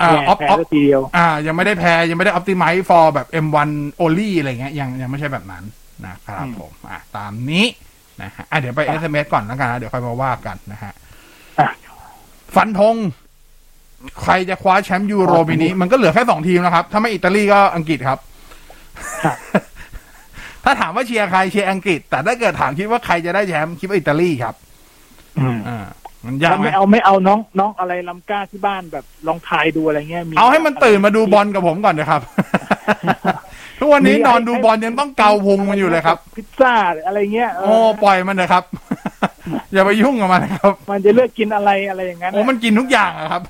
[0.00, 3.68] อ่าแพ้ออฟแพ้ออฟก็ทีเดียวอ่า ยังไม่ได้แพ้ ยังไม่ได้ optimize for แบบ M1
[4.00, 5.64] only อะไรเงี้ยยังยังไม่ใช่แบบนั้น
[6.06, 7.66] นะครับผม อ่าตามนี้
[8.22, 10.92] นะฮะอะเดี๋ยวไป SMS ก่อนแล้วกันนะเดี๋ยวค่อยมาว่ากันนะฮะ
[12.54, 12.96] ฟันธง
[14.22, 18.18] ใครจะคว้าแชมป์ยูโรปีนี้ มันก็เหลือแค่สองทีมนะครับ ถ้าไม่อิตาลีก็อังกฤษครับ
[20.64, 24.54] ถ้าถามว่าเชียร์ใครเชียร์อังกฤษ แต่ถ้าเกิดถามคิดว่าใครจะได้แชมป์คิดว่าอิตาลีครับ
[25.68, 25.78] อ่า
[26.26, 32.20] มันยากแล้วไหมไม่เอาไม่เอาน้องน้องอะไรลำก้าที่บ้านแบบลองทายดูอะไรเงี้ยมีเอาให้มันตื่นมาดูบอลกับผมก่อนนะครับ
[33.78, 38.64] ทุกวันนี้นอนดูบอลยังต้องเกาพุงมันอยู่เลยครับ พิซซ่าหรืออะไรเงี้ยเโอ้ปล่อยมันนะครับ
[39.72, 43.42] อย่าไปยุ่งกับมันนะครับ มันจะเลือกกินอะไรอะไรอย่างนั้นโอ้มันกินทุกอย่างอะครับ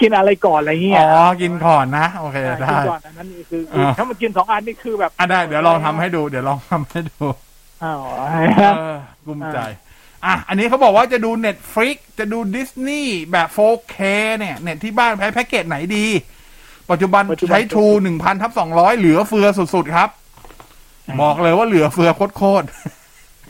[0.00, 7.24] กินอะไรก่อนอะไรเงี้ยอ๋อกินก่อนนะโอเคอ่าได้กินก่อนอันนั้นคือคืออ่าถ้ามันกินสองอันนี่คือแบบอะได้เดี๋ยวลองทำให้ดู เดี๋ยวลองทำให้ดู
[7.84, 8.00] อ้าว
[8.78, 9.58] เออกุ้มใจ
[10.26, 13.96] อะ อันนี้เขาบอกว่าจะดู Netflix จะดูดิสนีย์แบบ 4K
[14.38, 16.06] เนี่ยเน็ตที่บ้านใช้แพ็กเกจไหนดี
[16.90, 20.08] ปัจจุบันใช้ทูหนึ่งพันทับสองร้อยเหลือเฟือสุด ๆ ครับ
[21.22, 22.66] บอกเลยว่าเหลือเฟือโคตร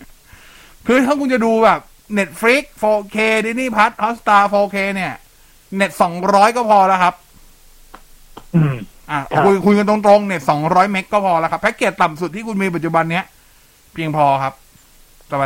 [0.00, 1.80] ๆคือถ้าคุณจะดูแบบ
[2.18, 5.14] Netflix 4K Disney Plus Hotstar 4K เนี่ย
[5.76, 7.14] เน็ตสองร้อยก็พอแล้วครับ
[9.10, 13.24] อะครับ คุยคุยกันตรงๆเน็ตสองร้อยเมกก็พอแล้วครับ แพ็กเกจต่ำสุดที่คุณมีปัจจุบันเนี้ย
[13.92, 14.54] เพียงพอครับ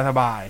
[0.09, 0.43] สบาย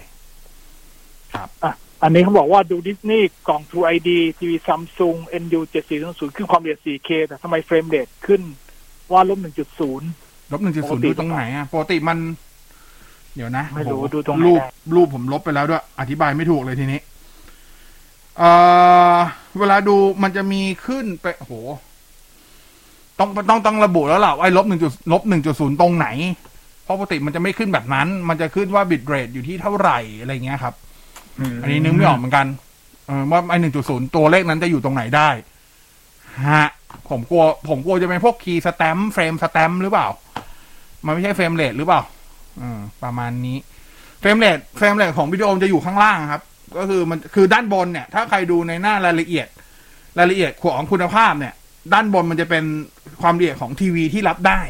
[0.78, 1.72] ๆอะ
[2.02, 5.60] อันนี้เขาบอกว่าดูดิสนีย์กล่อง True ID ทีวีซัมซุง NU
[5.98, 8.42] 7400ขึ้นความเร็ว 4K แต่ทำไม frame rate ขึ้น
[9.12, 12.18] ว่าลบ1.0ลบหนึ่งจุดศูนย์ปกติดูตรงไหนอะปกติมัน
[13.36, 17.00] เดี๋ยวนะไม่รู้โอ้โหดูตรงไหนรูปได้ รูปผมลบไปแล้วด้วย อธิบายไม่ถูกเลยทีนี้
[18.38, 18.50] เอ่
[19.16, 19.18] อ
[19.58, 21.54] เวลาดูมันจะมีขึ้นไปโอ้โห
[23.18, 26.08] ต้องต้องต้องระบุแล้วล่ะว่าไอ้ลบหนึ่งจุดลบหนึ่งจุดศูนย์ตรงไหน
[26.84, 30.74] เพราะปกติมันจะไม่ขึ้นแบบนั้น มันจะขึ้นว่า bit rate อยู่ที่เท่าไหร่อะไรเงี้ยครับ
[31.62, 32.46] อันนี้นึกไม่ออกเหมือนกัน
[33.06, 35.28] เออว่าไอ้หนึ่งจุดศูนย์ตัวเลขนั้นจะอยู่ตรงไหนได้
[36.48, 36.66] ฮะ
[37.10, 40.06] ผมกลัว ผมกลัวจะเป็นพวก key stamp frame stamp หรือเปล่า
[41.04, 42.00] มันไม่ใช่ frame rate หรือเปล่า
[42.60, 43.58] อืมประมาณนี้
[44.20, 46.42] frame rate frame rate ของวิดีโอมันจะอยู่ข้างล่างครับ
[46.78, 49.48] ก็คือมันคือด้านบนเนี่ย ถ้าใครดูในหน้ารายละเอียด
[50.18, 51.54] รายละเอียดของคุณภาพเนี่ย
[51.92, 52.64] ด้านบนมันจะเป็น
[53.22, 54.60] ความละเอียดของทีวีที่รับได้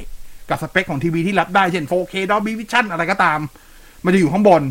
[0.50, 3.38] กับสเปคของทีวีที่รับได้ เช่น 4K Dolby Vision อะไรก็ตาม
[4.04, 4.62] มันจะอยู่ข้างบน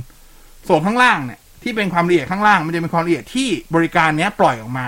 [0.67, 4.87] ส่วนข้างล่างเนี่ย ที่เป็นความละเอียดข้างล่าง มันจะเป็นความละเอียดที่บริการเนี้ยปล่อยออกมา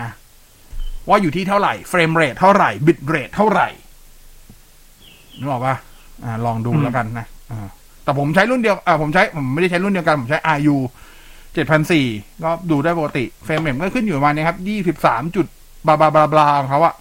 [1.09, 3.67] ว่าอยู่ที่เท่าไหร่ frame rate เท่าไหร่ bit rate เท่าไหร่
[5.39, 5.75] นึกออกปะ
[6.23, 7.67] อ่า ลองดูแล้วกันนะอ่า
[8.03, 10.77] แต่ผมใช้รุ่นเดียวอ่าผมใช้ผมไม่ได้ใช้รุ่นเดียวกัน ผมใช้ RU
[11.57, 12.05] เจ็ดพันสี่
[12.43, 15.45] ก็ดูได้ปกติ frame rate ก็ขึ้นอยู่ประมาณนี้ครับยี่สิบสามจุด
[15.87, 16.95] บลาบลาบลาบลาของเขาอะ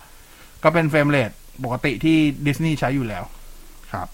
[0.62, 1.30] ก็เป็น frame rate
[1.64, 3.24] ปกติที่ดิสนีย์ใช้อยู่แล้ว
[3.92, 4.08] ครับ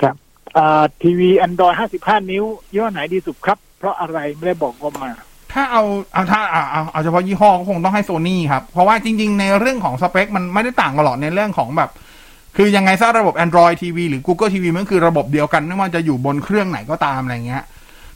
[0.00, 0.14] ครับ
[0.56, 5.10] อ่าทีวี Android 55นิ้วยี่ห้อไหนดีสุดครับ เพราะอะไรไม่ได้บอกงบมา
[5.52, 5.82] ถ้าเอา
[6.12, 11.90] เอาถ้าเอาเอาเอาเฉพาะยี่ห้อก็คงต้องให้โซนี่ครับ เพราะว่าจริง ๆ ในเรื่องของสเปค มันไม่ได้ต่างกันหรอกในเรื่องของแบบ
[12.56, 17.64] คือยังไงซะระบบ Android TV หรือ Google TV มันคือระบบเดียวกันไม่ว่าจะอยู่บนเครื่องไหนก็ตามอะไรเงี้ย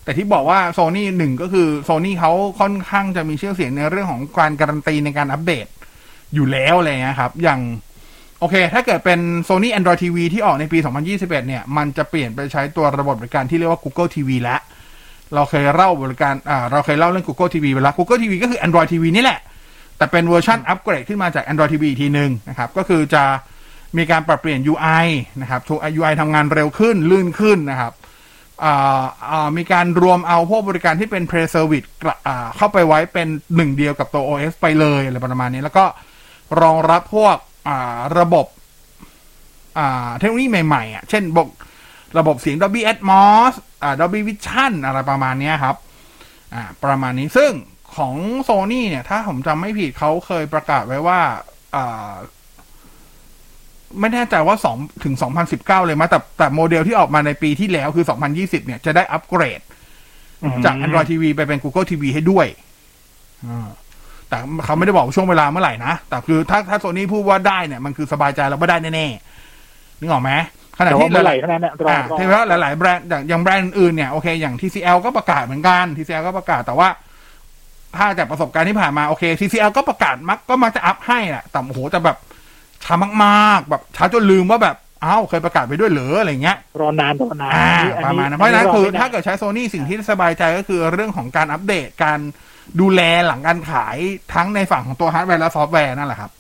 [0.09, 5.67] แต่ที่บอกว่าโซนี่หนึ่งก็คือโซนี่เขาค่อนข้างจะมีชื่อเสียงในเรื่องของการการันตีในการอัปเดต
[6.35, 7.61] อยู่แล้วอะไรเงี้ยครับ อย่าง
[8.41, 10.79] โอเค ถ้าเกิดเป็น Sony Android TV ที่ออกในปี
[11.09, 14.61] 2021 เนี่ย มันจะเปลี่ยนไปใช้ตัวระบบบริการที่เรียกว่า Google TV แล้ว
[15.35, 19.41] เราเคยเล่าบริการ อ่า เราเคยเล่าเรื่อง Google TV ไปแล้ว Google TV ก็คือ Android TV นี่แหละ
[19.97, 23.25] แต่เป็นเวอร์ชันอัปเกรดขึ้นมาจาก Android TV อีกทีหนึ่งนะครับ ก็คือจะ
[23.97, 25.07] มีการปรับเปลี่ยน UI
[25.41, 28.08] นะครับทุก UI ทำงานเร็วขึ้น ลื่นขึ้นนะครับอ่าอ่า
[29.57, 31.89] มีการรวมเอาพวกบริการที่เป็น Play Service
[32.57, 35.85] เข้าไปไว้เป็นหนึ่งเดียวกับตัว OS ไปเลยอะไรประมาณนี้ แล้วก็
[36.61, 37.37] รองรับพวก
[38.19, 38.47] ระบบ
[40.19, 41.49] เทคโนโลยีใหม่ๆอะเช่นบก
[42.19, 45.77] ระบบเสียง Dolby Atmos อ่า Dolby Vision อะไรประมาณนี้ครับ
[46.85, 47.53] ประมาณนี้ซึ่ง
[47.97, 48.15] ของ
[48.49, 51.21] Sony เนี่ย ถ้าผมจำไม่ผิดเขาเคยประกาศไว้ว่า
[54.01, 59.61] ไม่แน่ใจว่าสองถึงสองพันสิบเก้าเลยมั้ยแต่แต่โมเดลที่ออกมาในปีที่แล้วคือสองพันยี่สิบเนี่ยจะได้อัปเกรด
[60.65, 62.47] จาก Android TV ไปเป็น Google TV ให้ด้วย
[63.47, 63.69] อ่า
[64.29, 70.33] แต่เขาไม่ได้บอกช่วงเวลาเมื่อไหร่นะ แต่คือถ้าถ้าโซนี่พูดว่าได้เนี่ย มันคือสบายใจแล้วว่าได้แน่ๆนึกออกไหม
[70.79, 76.89] ขณะแต่ที่ว่าเมื่อไหร่เท่านั้นเนี่ยรออ่ารอที่ว่าหลาย ๆ แบรนด์อย่างอย่างแบรนด์อื่นๆเนี่ยโอเคอย่าง TCL ก็ประกาศเหมือนกัน TCL ก็ประกาศแต่ว่า
[77.97, 82.17] ถ้าจากประสบการณ์ที่ผ่านมาโอเค TCL ก็ประกาศมักก็มักจะอัพให้แหละแต่โอ้โหแต่แบบ
[82.89, 92.19] ช้ามากๆ แบบช้าจนลืมว่าแบบอ้าวเคยประกาศไปด้วยเหรออะไรเงี้ยรอนานรอนานอ่าอัประมาณนั้นเพราะฉะนั้นรคือไม่ได้ถ้าเกิดใช้โซนี่สิ่งที่สบายใจก็คือเรื่องของการอัปเดตการ
[92.81, 93.97] ดูแลหลังการขาย
[94.35, 96.31] ทั้งในฝั่งของตัวฮาร์ดแวร์และซอฟต์แวร์นั่นแหละครับ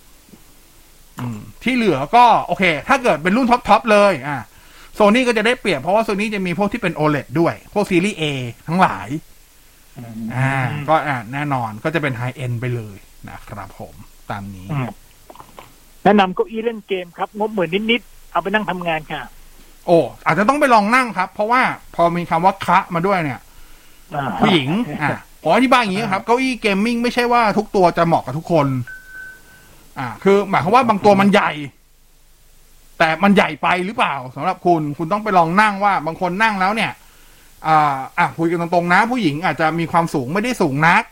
[1.20, 4.38] อืมที่เหลือก็โอเค ถ้าเกิดเป็นรุ่น top top เลยอ่า
[4.94, 8.22] โซนี่ก็จะได้เปรียบเพราะว่าโซนี่จะมีพวกที่เป็น OLED ด้วย พวกซีรีส์ A
[8.68, 9.08] ทั้งหลาย
[10.36, 10.52] อ่า
[10.88, 12.96] ก็อ่าแน่นอนก็จะเป็น high-end ไปเลย
[13.28, 13.94] นะครับผม
[14.30, 14.86] ตามนี้อืม
[16.08, 19.22] แนะนำเก้าอี้เล่นเกมครับ งบหมื่นนิดๆเอาไปนั่งทำงานค่ะ
[19.86, 21.62] โอ้อาจจะต้องไปลองนั่งครับ เพราะว่า
[21.94, 23.40] พอมีคำว่าคะมาด้วยเนี่ย
[24.14, 24.68] อ่า ผู้หญิง
[25.02, 28.66] อะขออธิบายอย่างนี้ครับ เก้าอี้เกมมิ่งไม่ใช่ว่าทุกตัวจะเหมาะกับทุกคน
[29.98, 31.50] อ่า คือหมายความว่าบางตัวมันใหญ่
[32.98, 36.92] แต่มันใหญ่ไปหรือเปล่าสำหรับคุณ คุณต้องไปลองนั่งว่า บางคนนั่งแล้วเนี่ย
[37.66, 41.02] อ่า อะคุยกันตรงๆนะ ผู้หญิงอาจจะมีความสูงไม่ได้สูงนัก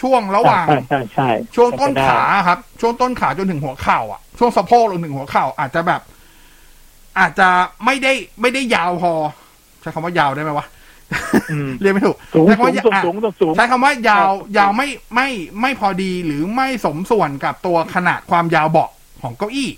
[0.00, 6.00] ช่วงระหว่าง ใช่ใช่ใช่ช่วงต้นเป็ไปได้ขาครับ ช่วงต้นขาจนถึงหัวเข่าอะ ช่วงสะโพกลงถึงหัวเข่าอาจจะแบบ
[7.18, 7.48] อาจจะ
[7.84, 9.12] ไม่ได้ไม่ได้ยาวพอ
[9.80, 10.66] ใช้คำว่ายาวได้ไหมวะ
[11.80, 15.28] เรียกไม่ถูกสูงใช้คำว่าสูงอะสูงสูงสูงใช้คำว่ายาวยาวไม่ไม่
[15.60, 18.90] ไม่พอดีหรือไม่สมส่วนกับตัวขนาดความยาวเบาะ
[19.22, 19.70] ของเก้าอี้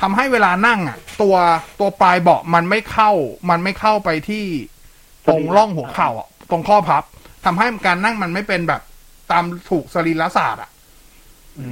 [0.00, 1.36] ทำให้เวลานั่งอะ ตัว
[1.80, 3.10] ตัวปลายเบาะมันไม่เข้า
[3.50, 4.44] มันไม่เข้าไปที่
[5.28, 7.02] ตรงร่องหัวเข่าอะตรงข้อพับ
[7.44, 8.80] ทำให้การนั่งมันไม่เป็นแบบ
[9.30, 10.70] ตามถูกสรีรศาสตร์อะ
[11.58, 11.66] อื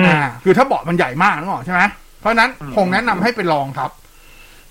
[0.00, 1.82] มอ่าคือถ้าเบาะมันใหญ่มากนึกออกใช่ไหม
[2.20, 3.90] เพราะฉะนั้นคงแนะนำให้ไปลองครับ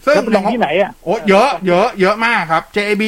[0.06, 3.04] ซึ่งแล้วไปลองที่ไหนอะโอ้เยอะ เยอะ เยอะมากครับ JB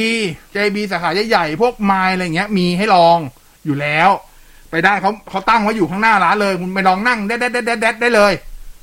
[0.56, 3.18] JB สาขาใหญ่ๆพวกไมล์อะไรเงี้ย มีให้ลอง
[3.66, 4.10] อยู่แล้ว
[4.72, 8.34] ไปได้เขาเขาตั้งไว้อยู่ข้างหน้าร้านเลย คุณไปลองนั่งแดดแดดแดดแดดแดดได้เลย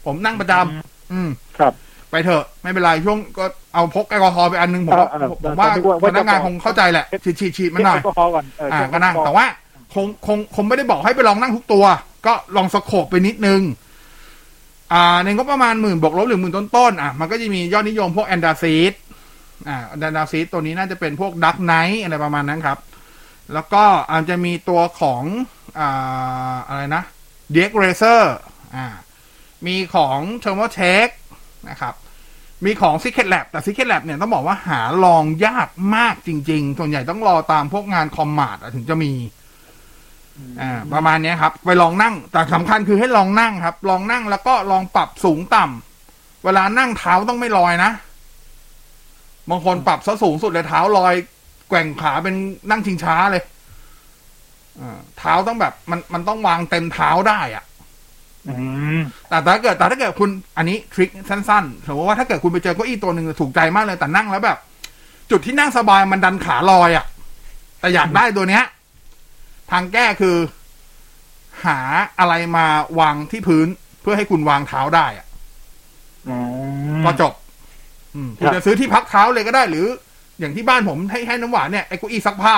[0.07, 1.73] ผมนั่งประจำอืมครับ
[2.11, 9.45] ไปเถอะ ไม่เป็นไรช่วงก็เอาพกแอลกอฮอล์ไปอันนึงผมว่าเออเออผมว่าแต่นึกว่าพนักงานว่าจะคงเข้าใจแหละฉีดฉีดฉีดมันหน่อยเช็คแอลกอฮอล์ก่อนเอออ่าเช็คก็นั่งแอลกอฮอล์แต่ว่า
[9.95, 11.85] คงคงคงไม่ได้บอกให้ไปลองนั่งทุกตัว
[12.27, 13.63] ก็ลองสโคบไปนิดนึง
[14.93, 18.93] อ่าในงบประมาณหมื่นบวกลบหรือหมื่นต้นๆอะมันก็จะมียอดนิยมพวกแอนดาซีด
[19.69, 22.79] อ่าแอนดาซีดตัวนี้น่าจะเป็นพวกดักไนท์อะไรประมาณนั้นครับ
[23.55, 25.23] แล้วก็อาจจะมีตัวของ
[25.79, 27.03] อ่าอะไรนะ
[27.53, 28.35] เด็กเรเซอร์
[28.77, 28.87] อ่า
[29.67, 31.09] มีของเทอร์โมเทค
[31.71, 31.95] นะครับ
[32.65, 39.13] มีของ Secret Lab แต่ Secret Lab เนี่ยต้องบอกว่าหาลองยากมากจริง ๆ ส่วนใหญ่ต้องรอตามพวกงานคอมมาดถึงจะมี
[40.61, 47.91] อ่าประมาณเนี้ยครับ ไปลองนั่ง แต่สำคัญคือให้ลองนั่งครับ ลองนั่งแล้วก็ลองปรับสูงต่ำเวลานั่งเท้าต้องไม่ลอยนะ
[49.51, 51.15] บางคนปรับซะสูงสุดเลยเท้าลอย
[51.69, 52.35] แกว่งขาเป็น
[52.71, 53.43] นั่งชิงช้าเลย
[54.81, 57.65] อ่าเท้าต้องแบบมันมันต้องวางเต็มเท้าได้อะ
[58.49, 58.55] อื
[58.99, 64.59] มแต่ถ้าเกิดแต่ถ้าเกิดคุณอันนี้ทริคสั้นๆสมมติว่าถ้าเกิดคุณไปเจอเก้าอี้ตัวหนึ่งถูกใจมากเลยแต่นั่งแล้วแบบ
[65.31, 67.05] จุดที่นั่งสบายมันดันขาลอยอะ่ะ
[67.81, 68.65] แต่อยากได้ตัวเนี้ย
[69.71, 70.37] ทางแก้คือ
[71.65, 71.79] หา
[72.19, 72.67] อะไรมา
[73.01, 73.67] วางที่พื้น
[74.03, 75.27] เพื่อให้คุณวางเท้าได้อะ
[76.29, 76.37] อื
[76.99, 77.33] มก็จบ
[78.15, 79.87] อืมคุณครับจะซื้อที่พักเท้าเลยก็ได้ หรือ
[80.39, 82.57] อย่างที่บ้านผมให้ให้น้ำหวานเนี่ยไอ้เก้าอี้ซักผ้า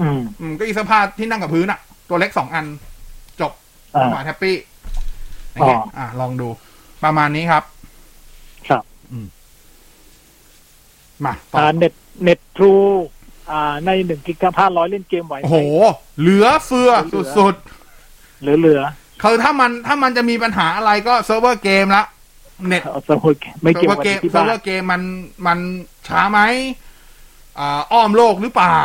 [0.00, 2.66] อืมอืมเก็อีสภาพที่นั่งกับพื้นอะตัวเล็กสองอัน
[3.40, 3.52] จบ
[3.94, 4.56] อ่าหวานแฮปปี้
[5.52, 6.48] อย่างเงี้ยอ๋ออ่อ่าลองดู
[7.04, 7.64] ประมาณนี้ครับ
[8.68, 8.82] ครับ
[11.24, 11.92] มาต่ออ่าเน็ต
[12.22, 12.72] เน็ตทรู
[13.50, 15.56] อ่าในหนึ่งกิกะพันร้อยเล่นเกมไหวไหมโอ้โห
[16.20, 17.54] เหลือเฟือสุด
[18.40, 22.04] เหลือเหลือๆคือถ้ามันถ้ามันจะมีปัญหาอะไรก็เซิร์ฟเวอร์เกมละ
[22.66, 25.02] เน็ตเอาสมุดไม่เซิเกี่ร์ยฟวเวอร์เกมกับที่เซิร์บ้าฟนเวอร์เกมมัน
[25.46, 25.58] มัน
[26.08, 26.40] ช้าไหม
[27.58, 28.82] อ่าอ้อมโลกหรือเปล่า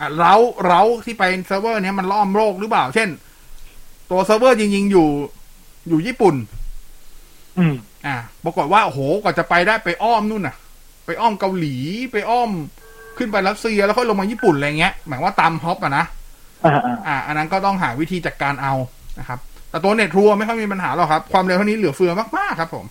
[0.00, 3.08] อะเร้าเร้าที่ไปเซิร์ฟเวอร์เนี้ยมันล้อมโลกหรือเปล่า เช่น
[4.10, 5.08] ตัวเซิร์ฟเวอร์จริงๆอยู่
[5.88, 6.34] อยู่ญี่ปุ่น
[7.58, 7.74] อืม
[8.06, 10.56] อ่าปรากฏว่าโอ้โหกว่าจะไปได้ไปอ้อมนู่นน่ะ
[11.06, 11.76] ไปอ้อมเกาหลี
[12.12, 12.50] ไปอ้อม
[13.18, 16.04] ขึ้นไปรัสเซียแล้วค่อยลงมาญี่ปุ่นอะไรเงี้ยหมายว่าตามฮอปอะนะ
[16.64, 18.74] อ่าอ่าอ่าอันนั้นก็ต้องหาวิธีจัดการเอา
[19.18, 19.38] นะครับ
[19.70, 22.84] แต่ตัวเน็ตทัวร์ไม่ค่อยมีปัญหาหรอกครับ ความเร็วเท่านี้เหลือเฟือมากๆครับผม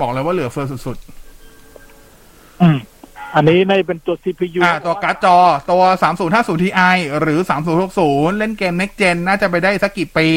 [0.00, 0.96] บอกเลยว่าเหลือเฟือสุด
[2.62, 2.78] อืม
[3.34, 5.36] อันนี้ในเป็นตัว CPU ๆอ่าตัวการ์ดจอ
[5.70, 5.82] ตัว
[6.22, 7.38] 3050 Ti หรือ
[7.88, 10.28] 3060 เล่นเกม Next Gen น่าจะไปได้สักกี่ปี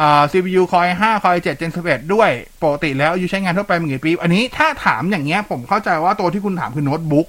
[0.00, 2.30] อ่า CPU Core i5 Core i7 Gen 11 ด้วย
[2.62, 7.26] ปกติแล้วอายุใช้งานทั่วไปมันกี่ปี อันนี้ถ้าถามอย่างเงี้ย ผมเข้าใจว่าตัวที่คุณถามคือโน้ตบุ๊ก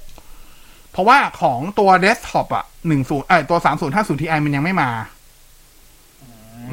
[0.92, 2.64] เพราะว่าของตัวเดสก์ท็อปอะ
[2.96, 3.58] 10เอ้ยตัว
[3.90, 4.90] 3050 Ti มันยังไม่มา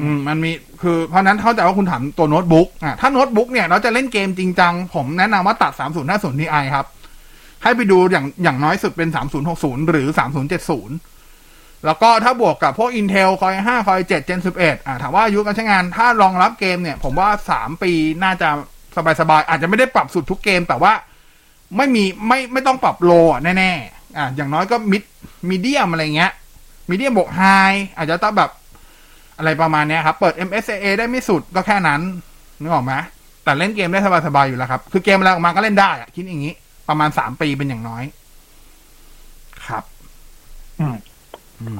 [0.00, 0.50] อืม มันมี
[0.82, 5.72] คือ เพราะนั้นเข้าใจว่าคุณถามตัวโน้ตบุ๊กอะถ้าโน้ตบุ๊กเนี่ยเราจะเล่นเกมจริงจัง ผมแนะนำว่าตัด
[6.06, 6.86] 3050 Ti ครับ
[7.62, 9.08] ให้ไปดูอย่างอย่างน้อยสุดเป็น
[9.48, 10.08] 3060หรือ
[10.96, 17.92] 3070แล้วก็ถ้าบวกกับพวก Intel Core 5 Core 7 Gen 11อะถามว่าอายุการใช้งานถ้ารองรับเกมเนี่ย ผมว่า 3 ปี
[18.22, 18.48] น่าจะ
[19.20, 20.92] สบายๆ อาจจะไม่ได้ปรับสุดทุกเกม แต่ว่า
[21.76, 25.02] ไม่มีไม่ไม่ต้องปรับ low อะแน่ๆ อะอย่างน้อยก็ mid
[25.50, 26.32] medium อะไรเงี้ย
[26.90, 27.42] medium บวก high
[27.96, 28.50] อาจจะต้องแบบ
[29.38, 32.00] อะไรประมาณเนี้ยครับ เปิด MSAA ได้ไม่สุดก็แค่นั้น
[32.60, 32.92] นึกออกไหม
[33.44, 36.54] แต่เล่นเกมได้สบายๆอยู่แล้วครับ คือเกมอะไรออกมาก็เล่นได้อะคิดอย่างนี้
[36.88, 38.04] ประมาณสามปีเป็นอย่างน้อย
[39.66, 39.84] ครับ
[40.80, 40.96] อืม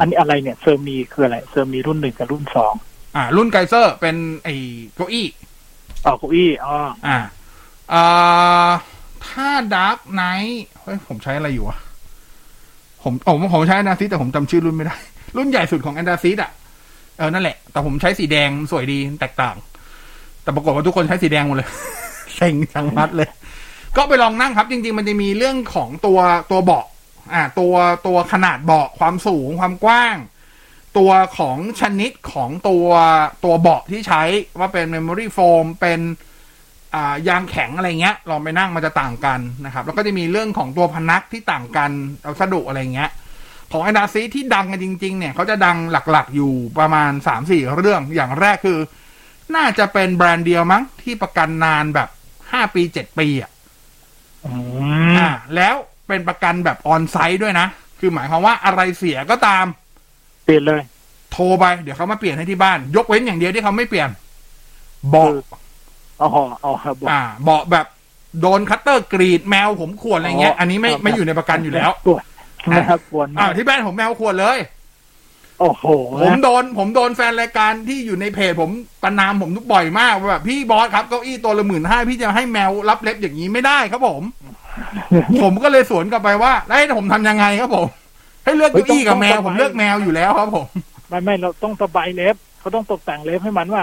[0.01, 2.74] อันนี้อะไรเนี่ยเซอร์มีคืออะไรเซอร์มีรุ่นหนึ่งกับรุ่นสอง
[3.16, 4.55] อ่า รุ่นไกเซอร์เป็นไอ้
[4.95, 5.26] เก้าอี้
[6.05, 6.76] อ๋อเก้าอี้อ๋อ
[7.07, 7.18] อ่า
[7.93, 8.70] อ่า
[9.26, 11.78] ถ้า Dark Knight เฮ้ยผมใช้อะไรอยู่อะ
[13.03, 14.96] ผมผมผมใช้ Anda Seat แต่ผมจำชื่อรุ่นไม่ได้
[15.36, 16.51] รุ่นใหญ่สุดของ Anda Seat อะ
[17.18, 19.57] เออนั่นแหละ แต่ผมใช้สีแดงสวยดีแตกต่าง
[20.42, 21.68] แต่ปรากฏว่าทุกคนใช้สีแดงหมดเลย
[22.34, 23.28] เซ็งจังมัดเลย
[23.96, 26.18] ก็ไปลองนั่งครับ จริง ๆ มันจะมีเรื่องของตัว
[26.51, 26.86] ตัวเบาะ
[27.32, 27.74] อ่า ตัว
[28.07, 30.16] ตัวขนาดเบาะความสูงความกว้าง
[30.99, 32.86] ตัวของชนิดของตัว
[33.44, 34.22] ตัวเบาะที่ใช้
[34.59, 36.01] ว่าเป็น memory foam เป็น
[37.28, 41.91] ยางแข็งอะไรเงี้ยลองไปนั่งมันจะต่างกันนะครับ แล้วก็จะมีเรื่องของตัวพนักที่ต่างกัน
[42.30, 43.11] วัสดุอะไรเงี้ย
[43.72, 48.78] ของไอดาซีที่ดังกันจริง ๆ เนี่ยเขาจะดังหลักๆอยู่ประมาณสามสี่เรื่องอย่างแรกคือ
[49.57, 52.09] น่าจะเป็นแบรนด์เดียวมั้งที่ประกันนานแบบ
[52.53, 53.51] ห้าปีเจ็ดปีอะ
[54.47, 55.74] อ่าแล้ว
[56.09, 57.66] เป็นประกันแบบออนไซต์ด้วยนะ
[58.01, 59.64] คือหมายความว่าอะไรเสียก็ตาม
[60.45, 60.80] เปลี่ยนเลย
[61.32, 64.09] โทรไป เดี๋ยวเขามาเปลี่ยนให้ที่บ้าน ยกเว้นอย่างเดียวที่เขาไม่เปลี่ยน
[66.19, 67.87] เบาะอ๋ออ๋อครับบอกอ่าเบาะแบบ
[68.41, 72.23] โดนคัตเตอร์กรีดแมวผมข่วนอะไรเงี้ยอ๋ออัอันนี้ไม่ครับไม่อยู่ในประกันอยู่แล้วปวด
[72.73, 74.59] นะครับปวดอ่าที่บ้านผมแมวข่วนเลย
[75.61, 75.85] โอ้โห
[76.23, 78.71] ผมโดน ผมโดนแฟนรายการที่อยู่ในเพจผม
[79.03, 84.23] ประณามผมทุกบ่อยมากว่าแบบพี่บอสครับเก้าอี้ตัวละหมื่นห้าพี่จะให้แมวลับเล็บอย่างนี้ไม่ได้ครับผม
[85.43, 87.87] ผมก็เลยสวนกลับไปว่าแล้วให้ผมทำยังไงครับผม
[88.45, 90.66] ให้เลือกเก้าอี้กับแมวผมเลือกแมวอยู่แล้วครับผม
[91.09, 93.83] ไม่ไม่เราต้องสบายเล็บเขาต้องตกแต่งเล็บให้มันว่า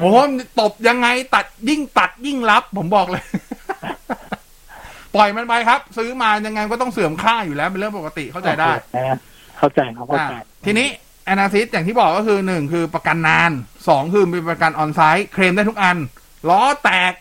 [0.00, 0.16] โอ้โห
[0.60, 3.24] ตบยังไงตัดยิ่งตัดยิ่งรับ ผมบอกเลย
[5.14, 8.68] ปล่อยมันไปครับ ซื้อมายังไงก็ต้องเสื่อมค่าอยู่แล้วเป็นเรื่องปกติเข้าใจได้
[9.58, 10.88] เข้าใจครับเข้าใจอะทีนี้
[11.24, 13.52] แอนาซิสอย่างที่บอกก็คือหนึ่งคือประกันนาน
[13.88, 15.96] สองคือเป็นประกันออนไซต์เคลมได้ทุกอัน
[16.48, 17.12] ล้อแตก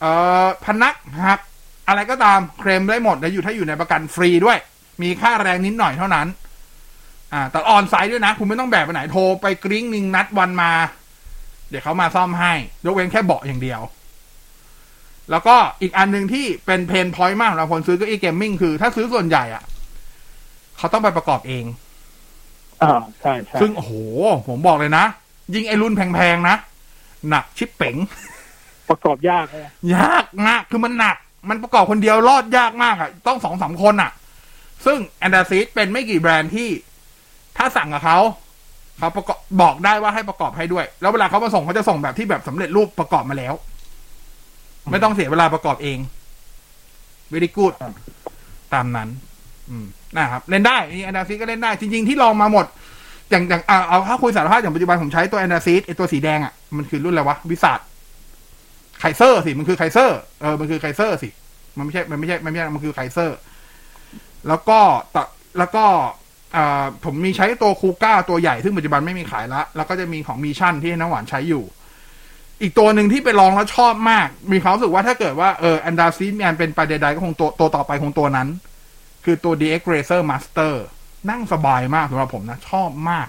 [0.00, 0.12] เอ่
[0.44, 1.40] อพนักหัก
[1.88, 4.58] อะไรก็ตามเคลมได้หมดแล้วอยู่ถ้าอยู่ในประกันฟรีด้วย
[5.02, 6.26] มีค่าแรงนิดหน่อยเท่านั้น
[7.32, 10.70] อ่า แต่ on-site ด้วยนะ คุณไม่ต้องแบกไปไหนโทรไปกริ้งนิงนัดวันมา
[11.68, 12.52] เดี๋ยวเขามาซ่อมให้
[12.84, 13.80] ยกเว้นแค่เบาะอย่างเดียว
[15.30, 19.62] แล้วก็อีกอันหนึ่งที่เป็น pain point มากสำหรับคนซื้อเก้าอี้ gaming คือ ถ้าซื้อส่วนใหญ่อะ
[20.78, 21.64] เขาต้องไปประกอบเอง
[22.82, 23.92] อ่าใช่ใช่ซึ่งโอ้โห
[24.48, 25.04] ผมบอกเลยนะ
[25.54, 26.56] ยิงไอ้รุ่นแพงๆนะ
[27.28, 27.96] หนักชิปเป๋ง
[28.88, 29.62] ประกอบยากเลย
[29.96, 31.16] ยากมากคือมันหนัก
[31.48, 34.10] มันประกอบคนเดียวรอดยากมากอะต้องสองสามคนอะ
[34.86, 36.68] ซึ่งแอนดาซีเป็นไม่กี่แบรนด์ที่
[37.56, 38.18] ถ้าสั่งกับเขา
[38.98, 43.54] เขาประกอบบอกได้ว่าให้ประกอบให้ด้วย แล้วเวลาเขามาส่งเขาจะส่งแบบที่แบบสำเร็จรูปประกอบมาแล้ว
[44.90, 45.98] ไม่ต้องเสียเวลาประกอบเอง
[47.32, 47.74] very good
[48.74, 49.08] ตามนั้น
[49.70, 49.86] อืม
[50.16, 52.66] นะครับเล่นได้นี่แอนดาซีก็เล่นได้ จริง ๆ ที่ลองมาหมด
[53.30, 57.80] อย่างอย่างเอาเอาถ้าคุยสารภาพอย่างปัจจุบันผมใช้ตัวแอนดาซีไอตัวสีแดงอะมันคือรุ่นอะไรวะวิสัท
[59.00, 61.28] ไคเซอร์สิ มันคือไคเซอร์เออมันคือไคเซอร์สิ
[61.76, 63.38] มันไม่ใช่ มันไม่ใช่มันไม่ใช่มันคือไคเซอร์
[64.48, 64.78] แล้วก็
[65.14, 65.24] ต่อ
[65.58, 66.25] แล้วก็อ่า
[67.04, 71.64] ผมมีใช้ตัวคูก้าตัวใหญ่ ซึ่งปัจจุบันไม่มีขายละ แล้วก็จะมีของมีชั่นที่น้ำหวานใช้อยู่
[72.62, 78.48] อีกตัวหนึ่งที่ไปลองแล้วชอบมาก มีความรู้สึกว่าถ้าเกิดว่าเออแอนดาซีแมนเป็นไปใดๆก็คงตัวตัวต่อไปคงตัวนั้น
[79.24, 80.74] คือตัว DX Racer Master
[81.30, 83.28] นั่งสบายมากสำหรับผมนะ ชอบมาก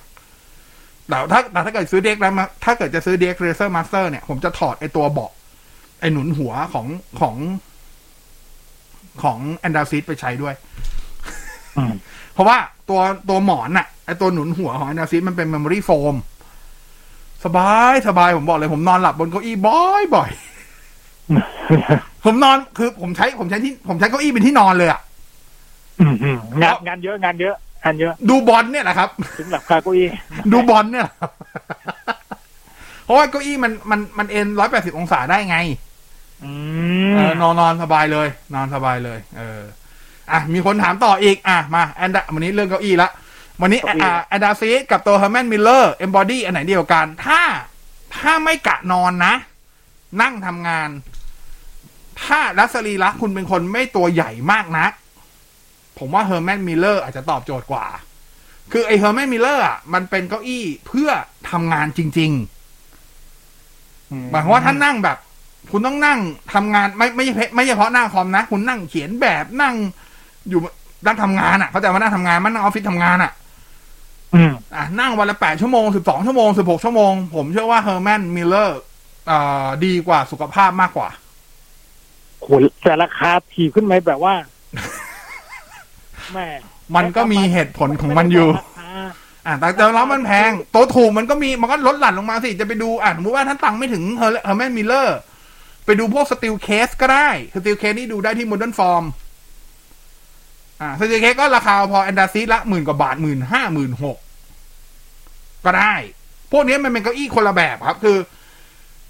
[1.08, 5.32] แต่ถ้าแต่ถ้าเกิดซื้อ DX แล้วมาถ้าเกิดจะซื้อ DX Racer Master เนี่ย ผมจะถอดไอตัวเบาะ
[6.00, 6.88] ไอหนุนหัวของ
[7.20, 7.36] ของ
[9.24, 10.56] ของแอนดาซีไปใช้ด้วย
[12.38, 12.60] เพราะว่า
[12.90, 16.16] ตัวตัวหมอนอะไอตัวหนุนหัวของแอนดาซีมันเป็น Memory Foam
[17.46, 20.30] สบายสบายผมบอกเลย ผมนอนหลับบนเก้าอี้บ่อยบ่อย
[22.26, 25.02] ผมนอนคือผมใช้ผมใช้ที่ผมใช้เก้าอี้เป็นที่นอนเลยอะ
[26.62, 30.08] งานงานเยอะงานเยอะงานเยอะ ดูบอลเนี่ยแหละครับ ถึงหลับคาเก้าอี้
[30.52, 31.32] ดูบอลเนี่ยแหละครับ
[33.04, 35.58] เพราะว่าเก้าอี้มันมันมันเอนร้อยแปดสิบองศาได้ไง
[37.16, 39.62] เออนอนนอนสบายเลย นอนสบายเลย เออ
[40.32, 43.10] อะมีคนถามต่ออีก อะมาแอนดาวันนี้เรื่องเก้าอี้ละ
[43.62, 47.42] วันนี้อ่า Anda Seat กับตัว Herman Miller Embody อันไหนดีกว่ากัน ถ้า
[48.18, 49.34] ถ้าไม่กะนอนนะ
[50.22, 50.90] นั่งทำงาน
[52.24, 54.92] ถ้าลักษณะสรีระคุณเป็นคนไม่ตัวใหญ่มากนัก
[55.98, 57.86] ผมว่า Herman Miller อาจจะตอบโจทย์กว่า
[58.72, 61.10] คือไอ Herman Miller อะมันเป็นเก้าอี้เพื่อ
[61.52, 62.32] ทำงานจริง
[63.12, 65.18] ๆ หมายความว่าท่านนั่งแบบ
[65.72, 66.20] คุณต้องนั่ง
[66.54, 69.76] ทำงานไม่ไม่ใช่เพไม่ใช่เฉพาะหน้าคอมนะ คุณนั่งเขียนแบบนั่ง
[70.50, 70.60] อยู่
[71.06, 73.32] นั่งทำงานอะเข้าใจว่านั่งทำงานมันนั่งออฟฟิศทำงานอะ
[74.34, 78.80] อืมอะนั่งวันละแปดชั่วโมงสิบสองชั่วโมงสิบหกชั่วโมง ผมเชื่อว่า Herman Miller
[79.30, 81.10] อ่าดีกว่าสุขภาพมากกว่า
[82.42, 82.48] โห
[82.84, 84.34] แต่ราคาถีบขึ้นไหมแบบว่า
[86.34, 86.48] แม่ง
[86.96, 88.48] มันก็มีเหตุผลของมันอยู่
[89.46, 95.18] อ่าแต่แต่แล้วมันแพงตัวถูกมันก็มีมันก็ลดหลั่นลงมาสิ จะไปดูอ่าสมมติว่าท่านตังค์ไม่ถึง Her- Herman Miller
[95.86, 99.04] ไปดูพวก Steelcase ก็ได้ Steelcase นี่ดูได้ที่ Modernform
[100.82, 104.18] อ่า Steelcase ก็ราคาพอ Anda Seat ละหมื่นกว่าบาทหมื่นห้าหมื่นหก
[105.66, 105.94] ก็ได้
[106.52, 108.18] พวกนี้มันเป็นเก้าอี้คนละแบบครับ คือ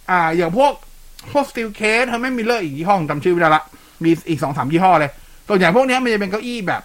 [0.10, 0.72] อ่า อย่างพวก
[1.32, 3.64] พวก Steelcase Herman Miller อีกยี่ห้อจำชื่อไม่ได้ละ
[4.04, 5.12] มีอีกสองสามยี่ห้อเลย
[5.48, 6.82] ส่วนใหญ่พวกนี้มันจะเป็นเก้าอี้แบบ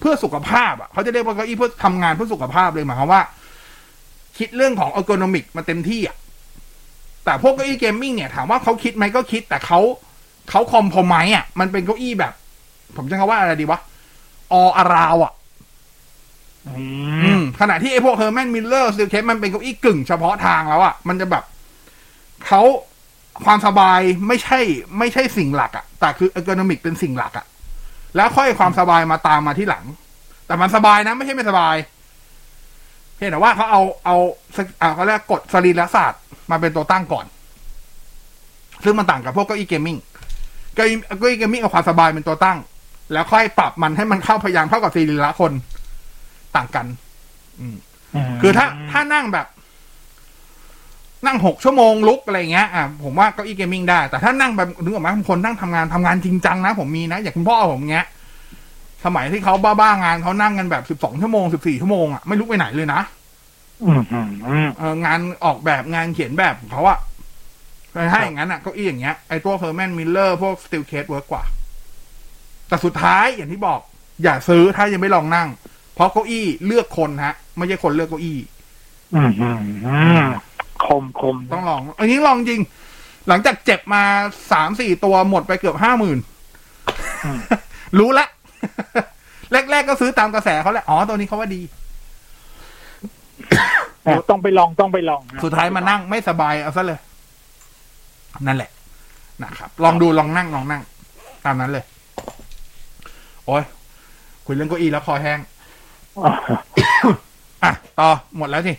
[0.00, 3.22] เพื่อสุขภาพอะเขาจะเรียกว่าเก้าอี้เพื่อทำงานเพื่อสุขภาพเลยหมายความว่า
[4.38, 6.16] คิดเรื่องของ ergonomic มาเต็มที่อะ
[7.24, 9.80] แต่พวกเก้าอี้ gaming เนี่ยถามว่าเขาคิดไหมก็คิด แต่เขา
[10.50, 12.32] เขา comfort ไหมอะ มันเป็นเก้าอี้แบบ
[12.96, 13.80] ผมจะคำว่าอะไรดีวะ
[14.52, 15.32] ออาราวอะ
[16.68, 16.84] อื
[17.38, 21.44] มขณะที่ไอ้พวก Herman Miller Steelcase มันเป็นเก้าอี้กึ่งเฉพาะทางแล้วอะ มันจะแบบ
[22.46, 22.62] เขา
[23.44, 24.58] ความสบายไม่ใช่
[24.98, 27.46] ไม่ใช่สิ่งหลักอะ แต่คือ ergonomic เป็นสิ่งหลักอะ
[28.16, 29.84] แล้วค่อยความสบายมาตามมาทีหลัง
[30.46, 31.76] แต่มันสบายนะ ไม่ใช่ไม่สบาย
[33.16, 34.16] เพียงแต่ว่าเขาเอาเอา
[34.80, 37.26] อ่าเขาเรียกกฎสรีรศาสตร์มาเป็นตัวตั้งก่อน
[38.84, 39.98] ซึ่งมันต่างกับพวกเก้าอี้ gaming
[40.74, 42.58] เก้าอี้เก้าอี้ gaming เอาความสบายเป็นตัวตั้ง
[43.12, 45.52] แล้วค่อยปรับมันให้มันเข้าพยายามเข้ากับสรีระคน
[46.56, 46.86] ต่างกัน
[47.60, 47.76] อืม
[48.42, 49.46] คือถ้าถ้านั่งแบบ
[51.26, 58.06] นั่งหกชั่วโมงลุกอะไรเงี้ยอะผมว่าเก้าอี้ gaming ได้ แต่ถ้านั่งแบบนึกออกไหมบางคนนั่งทำงานทำงานจริงจังนะผมมีนะ อย่างคุณพ่อผมเงี้ย
[59.04, 63.00] สมัยที่เขาบ้าๆงานเขานั่งกันแบบสิบสองชั่วโมงสิบสี่ชั่วโมงอะไม่ลุกไปไหนเลยนะ
[63.82, 66.98] อืมอืมอืมเอองานออกแบบงานเขียนแบบของเขาอะ
[68.12, 71.44] ถ้าอย่างนั้นอะเก้าอี้อย่างเงี้ยไอ้ตัว Herman Miller พวก Steelcase work กว่า
[72.68, 73.80] แต่สุดท้ายอย่างที่บอก
[74.22, 75.48] อย่าซื้อถ้ายังไม่ลองนั่ง
[75.94, 78.38] เพราะเก้าอี้เลือกคนฮะ ไม่ใช่คนเลือกเก้าอี้
[79.14, 80.24] อืมอืมอืม
[80.86, 82.60] คมคมต้องลอง อันนี้ลองจริง
[83.28, 84.02] หลังจากเจ็บมา
[84.52, 86.18] สามสี่ตัวหมดไปเกือบห้าหมื่น
[87.98, 88.26] รู้ละ
[89.52, 91.60] แรก ๆ ก็ซื้อตามกระแสเขาแหละอ๋อตัวนี้เขาว่าดี
[94.04, 97.00] เออต้องไปลองต้องไปลองนะสุดท้ายมานั่งไม่สบายเอาซะเลย
[98.46, 98.70] นั่นแหละ
[99.42, 100.82] นะครับ ลองดูลองนั่งลองนั่ง
[101.44, 101.84] ตามนั้นเลย
[103.46, 103.64] โอ้ย
[104.46, 105.38] คุยเรื่องเก้าอี้แล้วคอแห้ง
[107.64, 108.72] อะต่อหมดแล้วสิ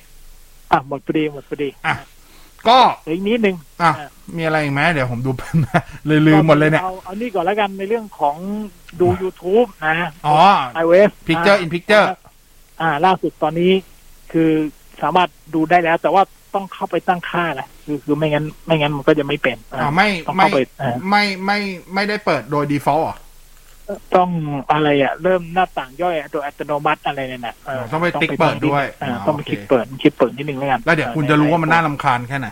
[0.71, 1.95] อะหมดพอดีหมดพอดีอะ
[2.67, 3.91] ก็อีกนิดนึงอะ
[4.35, 5.31] มีอะไรอีกไหมเดี๋ยวผมดู
[6.05, 8.35] เลยลืมหมดเลยเนี่ยเอาเอานี่ก่อนแล้วกันในเรื่องของ
[9.01, 10.37] ดู YouTube นะอ๋อ
[10.81, 12.05] iOS Picture in Picture
[12.81, 13.71] อ่า ล่าสุดตอนนี้
[14.31, 14.51] คือ
[15.01, 21.59] สามารถดูได้แล้ว แต่ว่าต้องเข้าไปตั้งค่านะคือคือไม่งั้น ไม่งั้นมันก็จะไม่เป็นอ๋อไม่ต้องไม่เข้าไปอ่าไม่ไม่
[21.93, 23.17] ไม่ได้เปิดโดย default อะ
[24.15, 24.29] ต้อง
[24.71, 32.47] อะไรอะ เริ่มหน้าต่างย่อยโดยอัตโนมัติอะไรเนี่ยนะเต้องไปติ๊กเปิดด้วยอ่าอ๋อต้องไปโอเคคลิกเปิดคลิกเปิดนิดนึงแล้วกันแล้วเดี๋ยวคุณจะรู้ว่ามันน่ารำคาญแค่ไหน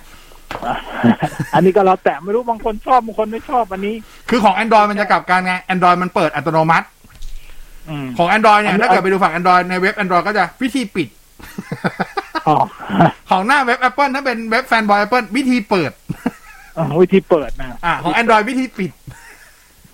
[1.54, 3.96] อันนี้ก็แล้วแต่ไม่รู้บางคนชอบบางคนไม่ชอบอันนี้
[4.30, 6.88] คือของ Android มันจะกลับกันไง Android มันเปิดอัตโนมัติ
[7.90, 11.08] อืมของ Android เนี่ยอันนี้ถ้าเกิดไปดูฝั่ง Android ในเว็บ Android ก็จะวิธีปิด
[12.48, 12.56] อ๋อ
[13.30, 15.92] ของหน้าเว็บ Apple ถ้าเป็นเว็บแฟนบอย Apple วิธีเปิด
[16.78, 18.92] อ๋อวิธีเปิดนะอ่าของ Android วิธีปิด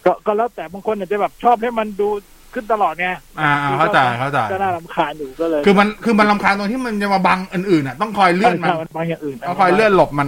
[0.05, 2.09] ก็ก็แล้วแต่บางคนอาจจะแบบชอบให้มันดู
[2.53, 3.07] ขึ้นตลอดไง
[3.39, 10.27] อ่าอ่าเข้าใจเข้าใจก็น่ารำคาญอยู่ก็เลย คือมันคือมันลำคาญตรงที่มันจะมาบังอื่นๆอะต้องคอยเลื่อนมันใช่บางอย่างอื่นต้องคอยเลื่อนหลบมัน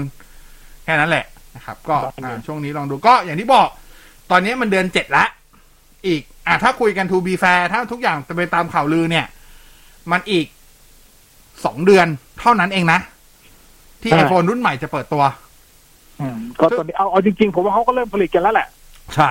[0.85, 3.67] แค่นั้นแหละนะครับ ก็อ่าช่วงนี้ลองดูก็อย่างที่บอก
[4.31, 5.25] ตอนนี้มันเดือนเจ็ดละ
[6.07, 9.25] อีก อ่าถ้าคุยกัน to be fair ถ้าทุกอย่างจะไปตามข่าวลือเนี่ย
[10.11, 10.45] มันอีก
[11.65, 12.07] สองเดือน
[12.39, 12.99] เท่านั้นเองนะ
[14.01, 15.23] ที่ iPhone รุ่นใหม่จะเปิดตัว
[16.19, 18.67] อืมก็ตอนนี้เอาเอาจริงๆ ผมว่าเขาก็เริ่มผลิตกันแล้วแหละ
[19.15, 19.29] ใช่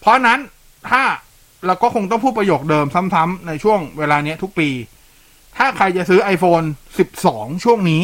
[0.00, 0.38] เพราะนั้น
[0.90, 1.02] ถ้า
[1.66, 4.68] เราก็คงต้องพูดประโยคเดิมซ้ำๆในช่วงเวลาเนี้ยทุกปี
[5.56, 6.66] ถ้าใครจะซื้อ iPhone
[7.14, 8.02] 12 ช่วงนี้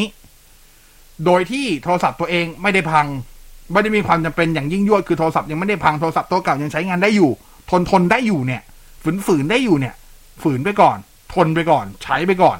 [1.25, 3.07] โดยที่โทรศัพท์ตัวเองไม่ได้พัง
[3.73, 7.31] ไม่ได้มีความจำเป็นอย่างยิ่งยวดคือโทรศัพท์ยังไม่ได้พังโทรศัพท์ตัวเก่ายังใช้งานได้อยู่
[7.69, 8.61] ทนทนได้อยู่เนี่ย
[9.03, 9.95] ฝืนฝืนได้อยู่เนี่ย
[10.43, 10.97] ฝืนไปก่อน
[11.33, 12.57] ทนไปก่อน ใช้ไปก่อน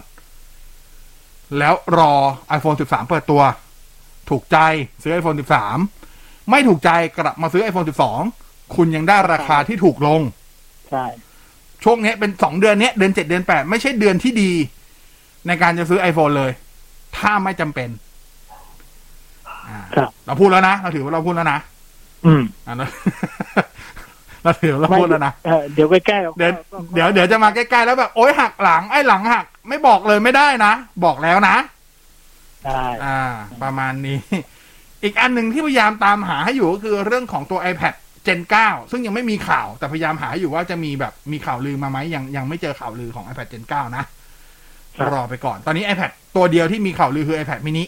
[1.58, 2.14] แล้วรอ
[2.58, 3.42] iPhone 13 เปิดตัว
[4.30, 4.58] ถูกใจ
[5.02, 5.38] ซื้อ iPhone
[5.92, 8.45] 13 ไม่ถูกใจกลับมาซื้อ iPhone 12
[8.76, 10.22] คุณยังได้ราคาที่ถูกลง
[10.90, 11.06] ใช่
[11.84, 14.52] ช่วงเนี้ยเป็นสองเดือนเนี้ยเดือนเจ็ดเดือนแปดไม่ใช่เดือนที่ดี
[15.48, 16.52] ในการจะซื้อ iPhone เลย
[17.18, 17.90] ถ้าไม่จำเป็น
[19.68, 21.60] อ่าครับเราพูดแล้วนะเราถือว่าเราพูดแล้วนะ
[22.26, 22.86] อืมอ่าเรา
[24.44, 26.52] เราถือว่าเราพูดแล้วนะเออเดี๋ยวใกล้ๆเราเดี๋ยว
[26.94, 30.74] เดี๋ยวเดี๋ยวจะมาใกล้ๆแล้วแบบโอ๊ยหักหลังไอ้หลังหัก ไม่บอกเลยไม่ได้นะ
[31.06, 31.56] บอกแล้วนะ
[32.64, 33.20] ใช่อ่า
[33.64, 34.18] ประมาณนี้
[35.04, 37.94] อีกอันหนึ่งที่พยายามตามหาให้อยู่ก็คือเรื่องของตัว iPad
[38.28, 44.04] Gen 9ซึ่งยังไม่มีข่าว แต่พยายามหาอยู่ว่าจะมีแบบมีข่าวลือมาไหมยังยังไม่เจอข่าวลือของ iPad Gen 9 นะ
[45.12, 47.84] รอไปก่อน ตอนนี้ iPad ตัวเดียวที่มีข่าวลือคือ iPad mini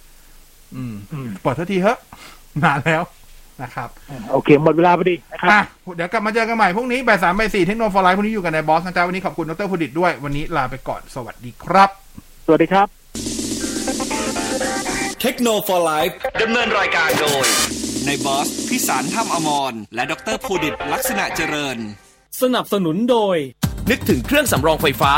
[0.00, 0.94] 6อืม
[1.42, 1.94] เปิดทันทีเฮ้
[2.64, 3.02] นานแล้ว
[3.62, 3.88] นะครับ
[4.32, 5.60] โอเค หมดเวลาพอดีนะครับอะ
[5.96, 11.90] เดี๋ยวกลับมาเจอกันใหม่พรุ่งนี้บ่ายสามบ่ายสี่เทคโนโลยีไลฟ์พรุ่งนี้อยู่กันในบอสนะจ๊ะวันนี้ขอบคุณดรพุดิตด้วย วันนี้ลาไปก่อนสวัสดีครับ
[12.46, 12.86] สวัสดีครับ
[15.20, 15.98] เทคโนโลยี
[16.42, 17.46] ดำเนินรายการโดย
[18.10, 21.78] ในบอส พิสารถ้ำอมร และดรภูดิตลักษณะเจริญ
[22.40, 23.36] สนับสนุนโดย
[23.90, 25.12] นึกถึงเครื่องสำรองไฟฟ้า